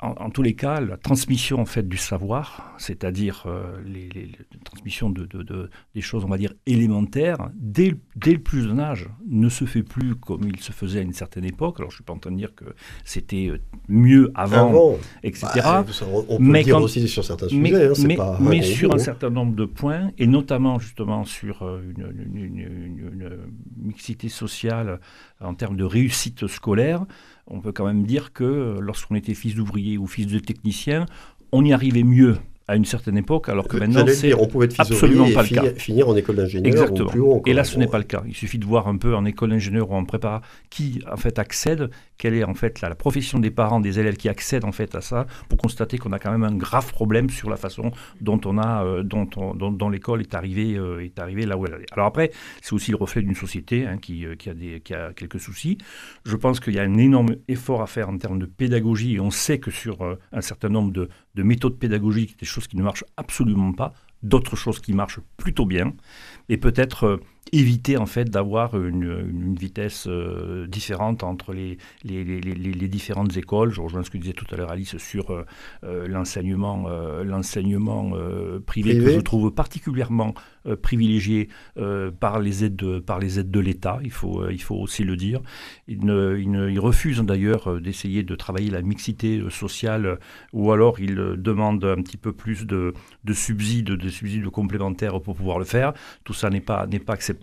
[0.00, 4.26] en, en tous les cas, la transmission en fait du savoir, c'est-à-dire euh, les, les-
[4.26, 8.38] la transmission de, de- de- des choses, on va dire élémentaires, dès, le- dès le
[8.40, 11.76] plus jeune âge, ne se fait plus comme il se faisait à une certaine époque.
[11.78, 12.64] Alors je suis pas en train de dire que
[13.04, 15.46] c'était euh, mieux avant, Avant, etc.
[15.62, 15.84] bah,
[16.28, 17.86] on peut Mais dire quand- aussi sur certains Mais, sujets.
[17.88, 18.98] hein, mais- pas mais sur un hein.
[18.98, 24.28] certain nombre de points, et notamment justement sur euh, une, une- une- une- une mixité
[24.28, 25.00] sociale
[25.44, 27.04] en termes de réussite scolaire,
[27.46, 31.06] on peut quand même dire que lorsqu'on était fils d'ouvrier ou fils de technicien,
[31.52, 32.36] on y arrivait mieux
[32.66, 34.32] à une certaine époque, alors que Euh, maintenant c'est
[34.78, 35.60] absolument pas le cas.
[35.62, 37.06] finir, finir en école d'ingénieur Exactement.
[37.08, 37.42] ou plus haut encore.
[37.46, 38.22] Et là, ce n'est pas le cas.
[38.26, 40.40] Il suffit de voir un peu en école d'ingénieur ou en prépa
[40.70, 44.16] qui en fait accède, quelle est en fait la, la profession des parents, des élèves
[44.16, 47.28] qui accèdent en fait à ça, pour constater qu'on a quand même un grave problème
[47.28, 47.90] sur la façon
[48.20, 51.58] dont on a, euh, dont, on- dont- dont l'école est arrivée, euh, est arrivée là
[51.58, 51.92] où elle est.
[51.92, 52.30] Alors après,
[52.62, 55.40] c'est aussi le reflet d'une société hein, qui, euh, qui a des, qui a quelques
[55.40, 55.76] soucis.
[56.24, 59.20] Je pense qu'il y a un énorme effort à faire en termes de pédagogie et
[59.20, 59.98] on sait que sur
[60.32, 63.92] un certain nombre de, de méthodes pédagogiques, des qui ne marchent absolument pas,
[64.22, 65.92] d'autres choses qui marchent plutôt bien.
[66.48, 67.20] Et peut-être euh,
[67.52, 73.70] éviter en fait d'avoir une, vitesse euh, différente entre les les, les, les, différentes écoles.
[73.70, 75.44] Je rejoins ce que disait tout à l'heure Alice sur euh,
[75.84, 76.84] euh, l'enseignement
[78.66, 80.34] privé, que je trouve particulièrement
[80.82, 81.48] privilégié
[82.20, 83.98] par les aides de, par les aides de l'État.
[84.02, 85.40] Il faut il faut aussi le dire.
[85.88, 90.18] Il, ne, il, refuse d'ailleurs d'essayer de travailler la mixité sociale
[90.52, 95.36] ou alors il demande un petit peu plus de, de subsides de subsides complémentaires pour
[95.36, 95.92] pouvoir le faire.
[96.24, 97.33] Tout ça n'est pas n'est pas acceptable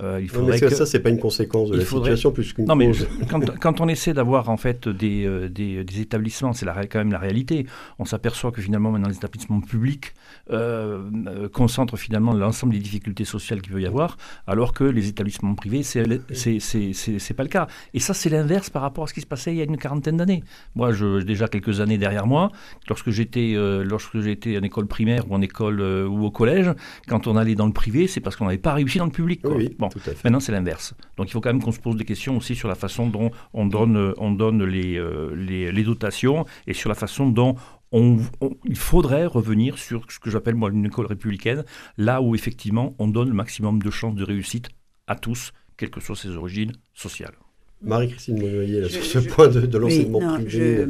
[0.00, 3.06] euh, il faudrait que, ça, c'est pas une conséquence de la situation plus qu'une cause.
[3.60, 7.66] quand, on essaie d'avoir en fait des, euh, des, établissements, c'est quand même la réalité.
[7.98, 10.14] On s'aperçoit que finalement maintenant les établissements publics
[10.50, 14.16] euh, euh, concentrent finalement l'ensemble des difficultés sociales qu'il peut y avoir,
[14.46, 17.66] alors que les établissements privés, c'est pas le cas.
[17.94, 19.78] Et ça, c'est l'inverse par rapport à ce qui se passait il y a une
[19.78, 20.42] quarantaine d'années.
[20.74, 22.50] Moi, j'ai déjà quelques années derrière moi.
[22.88, 23.54] Lorsque j'étais
[23.84, 26.72] lorsque j'étais en école primaire ou en école ou au collège,
[27.08, 29.40] quand on allait dans le privé, c'est parce qu'on n'avait pas réussi dans le public.
[29.44, 29.88] Oui, bon,
[30.22, 30.94] maintenant c'est l'inverse.
[31.16, 33.30] Donc il faut quand même qu'on se pose des questions aussi sur la façon dont
[33.52, 37.56] on donne, on donne les, euh, les, les, dotations et sur la façon dont
[37.90, 38.18] on,
[38.64, 41.64] il faudrait revenir sur ce que j'appelle moi une école républicaine,
[41.96, 44.68] là où effectivement on donne le maximum de chances de réussite
[45.06, 47.34] à tous, quelles que soient ses origines sociales.
[47.82, 50.86] Marie-Christine Monnoyer, sur ce point de, l'enseignement privé.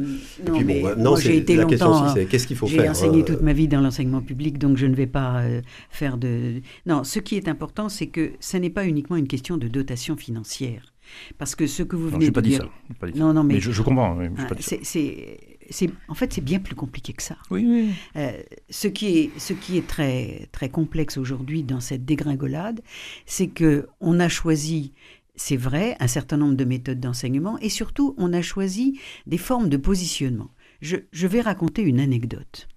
[0.47, 0.83] non, mais
[1.21, 2.13] j'ai été la longtemps.
[2.13, 4.87] Qu'est-ce qu'il faut faire J'ai enseigné euh, toute ma vie dans l'enseignement public, donc je
[4.87, 6.61] ne vais pas euh, faire de.
[6.85, 10.17] Non, ce qui est important, c'est que ce n'est pas uniquement une question de dotation
[10.17, 10.93] financière.
[11.37, 12.69] Parce que ce que vous venez de dire.
[12.99, 13.19] Pas dit ça.
[13.19, 14.17] Non, non, mais, je, comprends.
[14.37, 17.35] Ah, c'est, en fait, c'est bien plus compliqué que ça.
[17.51, 17.89] Oui, oui.
[18.15, 18.31] Euh,
[18.69, 22.81] ce qui est, ce qui est très, très complexe aujourd'hui dans cette dégringolade,
[23.25, 24.93] c'est que on a choisi
[25.39, 29.69] c'est vrai, un certain nombre de méthodes d'enseignement et surtout, on a choisi des formes
[29.69, 30.51] de positionnement.
[30.81, 32.67] Je, vais raconter une anecdote.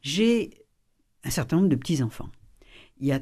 [0.00, 0.50] J'ai
[1.22, 2.30] un certain nombre de petits-enfants.
[2.98, 3.20] Il y a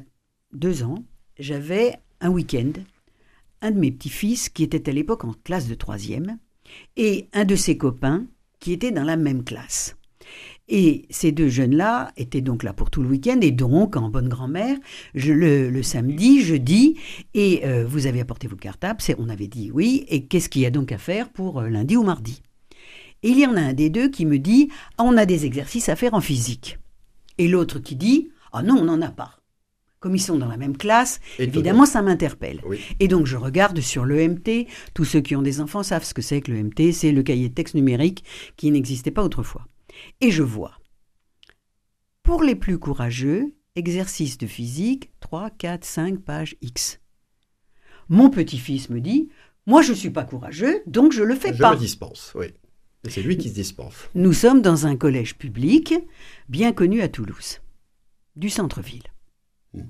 [0.53, 1.03] deux ans,
[1.37, 2.71] j'avais un week-end,
[3.61, 6.39] un de mes petits-fils qui était à l'époque en classe de troisième
[6.95, 8.25] et un de ses copains
[8.59, 9.97] qui était dans la même classe.
[10.73, 14.29] Et ces deux jeunes-là étaient donc là pour tout le week-end, et donc, en bonne
[14.29, 14.77] grand-mère,
[15.13, 16.95] le, le, samedi, je dis,
[17.33, 20.65] et euh, vous avez apporté vos cartables, on avait dit oui, et qu'est-ce qu'il y
[20.65, 22.41] a donc à faire pour euh, lundi ou mardi?
[23.21, 25.45] Et il y en a un des deux qui me dit, ah, on a des
[25.45, 26.79] exercices à faire en physique.
[27.37, 29.41] Et l'autre qui dit, ah non, on n'en a pas
[29.99, 32.59] comme ils sont dans la même classe, évidemment, ça m'interpelle.
[32.99, 34.65] Et donc, je regarde sur l'EMT.
[34.95, 36.91] Tous ceux qui ont des enfants savent ce que c'est que l'EMT.
[36.91, 38.23] C'est le cahier de texte numérique
[38.57, 39.67] qui n'existait pas autrefois.
[40.19, 40.79] Et je vois.
[42.23, 46.99] Pour les plus courageux, exercice de physique, 3, 4, 5 pages X.
[48.09, 49.29] Mon petit-fils me dit
[49.65, 51.71] Moi, je ne suis pas courageux, donc je ne le fais pas.
[51.71, 52.47] Je me dispense, oui.
[53.09, 53.95] C'est lui qui se dispense.
[54.13, 55.95] Nous sommes dans un collège public
[56.49, 57.59] bien connu à Toulouse,
[58.35, 59.07] du centre-ville.
[59.73, 59.87] Hmm.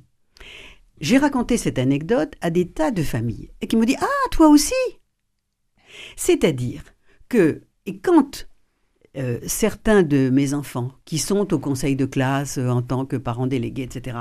[1.02, 4.48] J'ai raconté cette anecdote à des tas de familles et qui m'ont dit Ah, toi
[4.48, 4.74] aussi
[6.16, 6.84] C'est-à-dire
[7.28, 8.48] que, et quand
[9.18, 13.18] euh, certains de mes enfants qui sont au conseil de classe euh, en tant que
[13.18, 14.20] parents délégués, etc.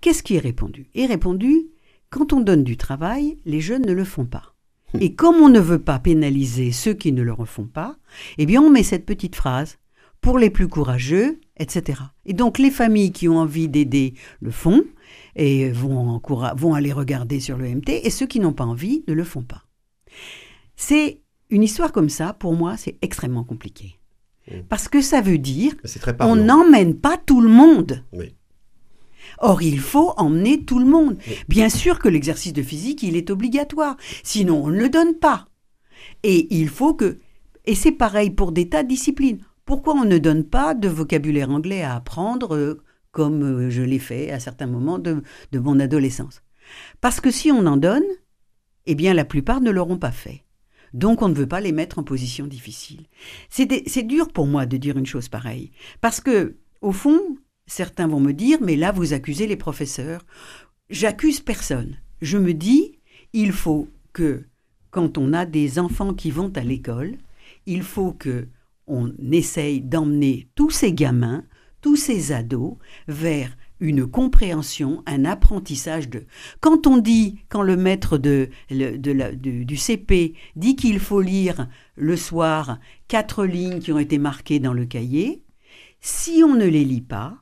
[0.00, 0.86] Qu'est-ce qui est répondu?
[0.94, 1.66] Est répondu
[2.10, 4.54] quand on donne du travail, les jeunes ne le font pas.
[4.94, 4.98] Hmm.
[5.00, 7.96] Et comme on ne veut pas pénaliser ceux qui ne le refont pas,
[8.38, 9.78] eh bien on met cette petite phrase
[10.20, 12.00] pour les plus courageux, etc.
[12.24, 14.84] Et donc les familles qui ont envie d'aider le font
[15.34, 16.20] et vont,
[16.56, 19.42] vont aller regarder sur le MT, et ceux qui n'ont pas envie ne le font
[19.42, 19.64] pas.
[20.76, 21.20] C'est
[21.50, 23.98] une histoire comme ça, pour moi, c'est extrêmement compliqué.
[24.48, 24.60] Mm.
[24.68, 25.74] Parce que ça veut dire
[26.20, 28.04] on n'emmène pas tout le monde.
[29.38, 31.18] Or, il faut emmener tout le monde.
[31.48, 33.96] Bien sûr que l'exercice de physique, il est obligatoire.
[34.22, 35.48] Sinon, on ne le donne pas.
[36.22, 37.18] Et il faut que...
[37.66, 39.40] Et c'est pareil pour des tas de disciplines.
[39.64, 43.98] Pourquoi on ne donne pas de vocabulaire anglais à apprendre euh, comme euh, je l'ai
[43.98, 46.42] fait à certains moments de, de mon adolescence?
[47.00, 48.04] Parce que si on en donne,
[48.86, 50.45] eh bien la plupart ne l'auront pas fait.
[50.96, 53.04] Donc on ne veut pas les mettre en position difficile.
[53.50, 55.70] C'est dur pour moi de dire une chose pareille.
[56.00, 57.20] Parce que, au fond,
[57.66, 60.24] certains vont me dire, mais là vous accusez les professeurs.
[60.88, 61.98] J'accuse personne.
[62.22, 62.98] Je me dis,
[63.34, 64.44] il faut que,
[64.90, 67.18] quand on a des enfants qui vont à l'école,
[67.66, 68.48] il faut que
[68.86, 71.44] on essaye d'emmener tous ces gamins,
[71.82, 72.76] tous ces ados
[73.06, 76.26] vers une compréhension, un apprentissage de.
[76.60, 82.78] Quand on dit, quand le maître de, du CP dit qu'il faut lire le soir
[83.08, 85.42] quatre lignes qui ont été marquées dans le cahier,
[86.00, 87.38] si on ne les lit pas,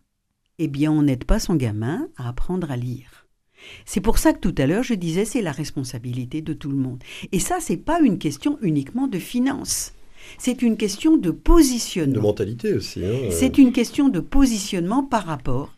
[0.58, 3.26] eh bien on n'aide pas son gamin à apprendre à lire.
[3.86, 6.76] C'est pour ça que tout à l'heure je disais c'est la responsabilité de tout le
[6.76, 7.02] monde.
[7.32, 9.92] Et ça c'est pas une question uniquement de finances.
[10.38, 12.14] C'est une question de positionnement.
[12.14, 13.04] De mentalité aussi.
[13.04, 13.30] Hein.
[13.30, 15.74] C'est une question de positionnement par rapport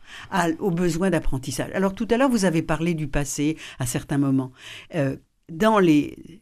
[0.61, 1.70] aux besoins d'apprentissage.
[1.74, 4.53] Alors tout à l'heure, vous avez parlé du passé à certains moments.
[4.94, 5.16] Euh,
[5.51, 6.40] dans les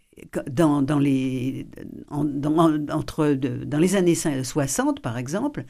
[0.49, 1.67] dans, dans, les,
[2.09, 5.65] entre dans les années 60, par exemple,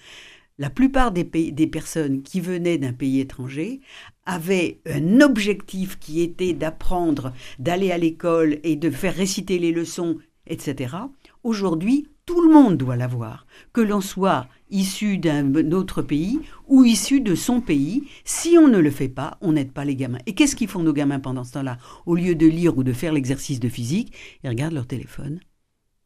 [0.59, 3.81] la plupart des, des personnes qui venaient d'un pays étranger
[4.25, 10.19] avaient un objectif qui était d'apprendre, d'aller à l'école et de faire réciter les leçons,
[10.47, 10.97] etc.
[11.43, 17.21] Aujourd'hui, tout le monde doit l'avoir, que l'on soit issu d'un autre pays ou issu
[17.21, 18.05] de son pays.
[18.25, 20.19] Si on ne le fait pas, on n'aide pas les gamins.
[20.27, 21.79] Et qu'est-ce qu'ils font nos gamins pendant ce temps-là?
[22.07, 24.13] Au lieu de lire ou de faire l'exercice de physique,
[24.43, 25.41] ils regardent leur téléphone.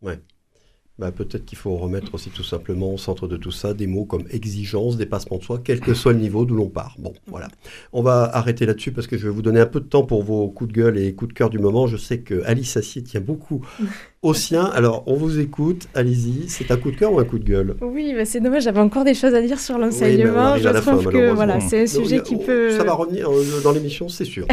[0.02, 0.20] Ouais.
[0.98, 4.04] Bah, peut-être qu'il faut remettre aussi tout simplement au centre de tout ça des mots
[4.04, 6.96] comme exigence, dépassement de soi, quel que soit le niveau d'où l'on part.
[6.98, 7.46] Bon, voilà.
[7.92, 10.24] On va arrêter là-dessus parce que je vais vous donner un peu de temps pour
[10.24, 11.86] vos coups de gueule et coups de cœur du moment.
[11.86, 13.64] Je sais que Alice Assier tient beaucoup
[14.22, 14.64] au sien.
[14.64, 16.48] Alors, on vous écoute, allez-y.
[16.48, 17.76] C'est un coup de cœur ou un coup de gueule?
[17.80, 20.56] Oui, bah, c'est dommage, j'avais encore des choses à dire sur l'enseignement.
[20.56, 22.70] je trouve que voilà, c'est un sujet qui peut...
[22.70, 24.46] Ça va revenir euh, dans l'émission, c'est sûr.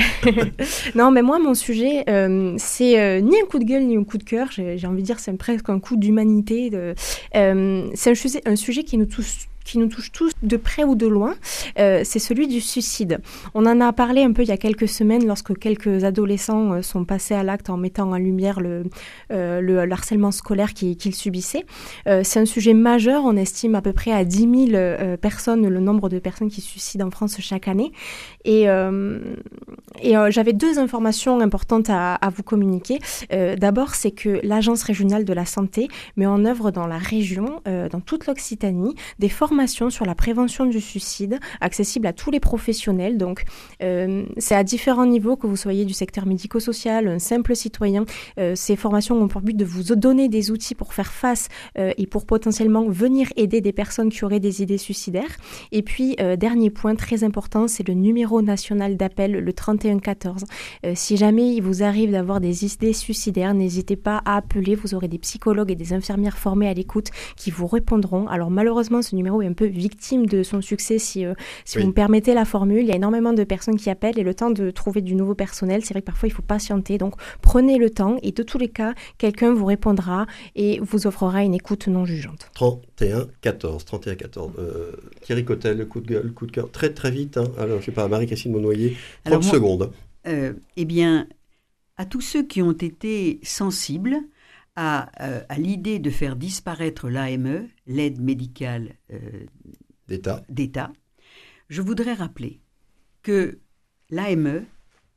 [0.96, 4.04] non, mais moi, mon sujet, euh, c'est euh, ni un coup de gueule ni un
[4.04, 4.50] coup de cœur.
[4.52, 6.72] J'ai envie de dire, c'est presque un coup d'humanité.
[7.34, 11.08] c'est un, un sujet qui nous touche qui nous touche tous de près ou de
[11.08, 11.36] loin,
[11.80, 13.20] euh, c'est celui du suicide.
[13.54, 16.82] On en a parlé un peu il y a quelques semaines lorsque quelques adolescents euh,
[16.82, 18.84] sont passés à l'acte en mettant en lumière le,
[19.32, 21.66] euh, le, harcèlement scolaire qu'ils subissaient.
[22.06, 26.10] c'est un sujet majeur, on estime à peu près à 10 000 personnes le nombre
[26.10, 27.92] de personnes qui se suicident en France chaque année.
[28.46, 28.68] Et,
[30.02, 33.00] et j'avais deux informations importantes à, à vous communiquer.
[33.58, 38.00] D'abord, c'est que l'Agence régionale de la santé met en œuvre dans la région, dans
[38.00, 43.18] toute l'Occitanie, des formes sur la prévention du suicide, accessible à tous les professionnels.
[43.18, 43.44] Donc,
[43.82, 48.06] euh, c'est à différents niveaux, que vous soyez du secteur médico-social, un simple citoyen.
[48.38, 51.94] Euh, ces formations ont pour but de vous donner des outils pour faire face euh,
[51.98, 55.38] et pour potentiellement venir aider des personnes qui auraient des idées suicidaires.
[55.72, 60.46] Et puis, dernier point très important, c'est le numéro national d'appel, le 3114.
[60.94, 64.76] si jamais il vous arrive d'avoir des idées suicidaires, n'hésitez pas à appeler.
[64.76, 68.28] Vous aurez des psychologues et des infirmières formées à l'écoute qui vous répondront.
[68.28, 71.34] Alors malheureusement, ce numéro est un peu victime de son succès, si, euh,
[71.66, 72.82] si vous me permettez la formule.
[72.82, 75.36] Il y a énormément de personnes qui appellent et le temps de trouver du nouveau
[75.36, 76.98] personnel, c'est vrai que parfois il faut patienter.
[76.98, 80.26] Donc prenez le temps et de tous les cas, quelqu'un vous répondra
[80.56, 82.50] et vous offrera une écoute non jugeante.
[82.54, 84.52] 31 14, 31 14.
[85.22, 87.38] Thierry Cotel, coup de gueule, coup de cœur, très très vite.
[87.38, 87.48] Hein.
[87.58, 89.92] Alors je sais pas, Marie-Christine Monnoyer, 30 secondes.
[90.28, 91.28] Euh, eh bien,
[91.98, 94.18] à tous ceux qui ont été sensibles,
[94.78, 99.46] euh, à, l'idée de faire disparaître l'AME, l'aide médicale euh,
[100.50, 100.92] d'État,
[101.70, 102.60] je voudrais rappeler
[103.22, 103.60] que
[104.10, 104.66] l'AME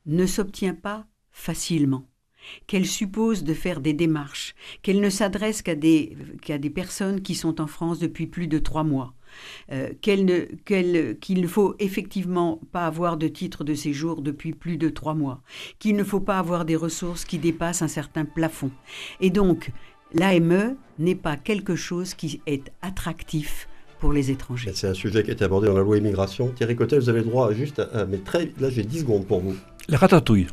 [0.06, 2.06] ne s'obtient pas facilement,
[2.66, 7.34] qu'elle suppose de faire des démarches, qu'elle ne s'adresse qu'à des, qu'à des personnes qui
[7.34, 9.14] sont en France depuis plus de trois mois,
[9.72, 10.24] euh, qu'il
[11.40, 15.40] ne faut effectivement pas avoir de titre de séjour depuis plus de trois mois,
[15.78, 18.70] qu'il ne faut pas avoir des ressources qui dépassent un certain plafond.
[19.20, 19.70] Et donc,
[20.12, 23.68] l'AME n'est pas quelque chose qui est attractif
[24.00, 24.70] pour les étrangers.
[24.74, 26.48] C'est un sujet qui a été abordé dans la loi immigration.
[26.48, 29.40] Thierry Cotet, vous avez le droit juste à, mais très, là j'ai 10 secondes pour
[29.40, 29.56] vous.
[29.88, 30.46] La ratatouille.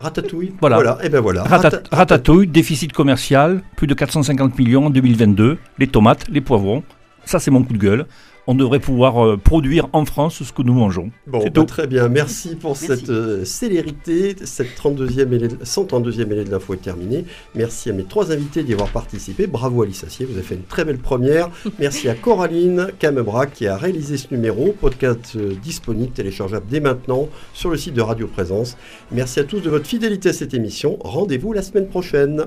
[0.00, 0.76] Ratatouille Voilà.
[0.76, 0.98] voilà.
[1.02, 1.42] Et eh ben voilà.
[1.42, 5.58] ratatouille, déficit commercial, plus de 450 millions en 2022.
[5.78, 6.84] Les tomates, les poivrons,
[7.28, 8.06] ça, c'est mon coup de gueule.
[8.46, 11.10] On devrait pouvoir euh, produire en France ce que nous mangeons.
[11.26, 12.08] Bon, bah, très bien.
[12.08, 14.34] Merci pour cette euh, célérité.
[14.44, 17.26] Cette 32e 132e élève de l'info est terminée.
[17.54, 19.46] Merci à mes trois invités d'y avoir participé.
[19.46, 21.50] Bravo Alice Assier, vous avez fait une très belle première.
[21.78, 24.72] Merci à Coraline Camebra qui a réalisé ce numéro.
[24.72, 28.78] Podcast euh, disponible, téléchargeable dès maintenant sur le site de Radio Présence.
[29.12, 30.96] Merci à tous de votre fidélité à cette émission.
[31.00, 32.46] Rendez-vous la semaine prochaine.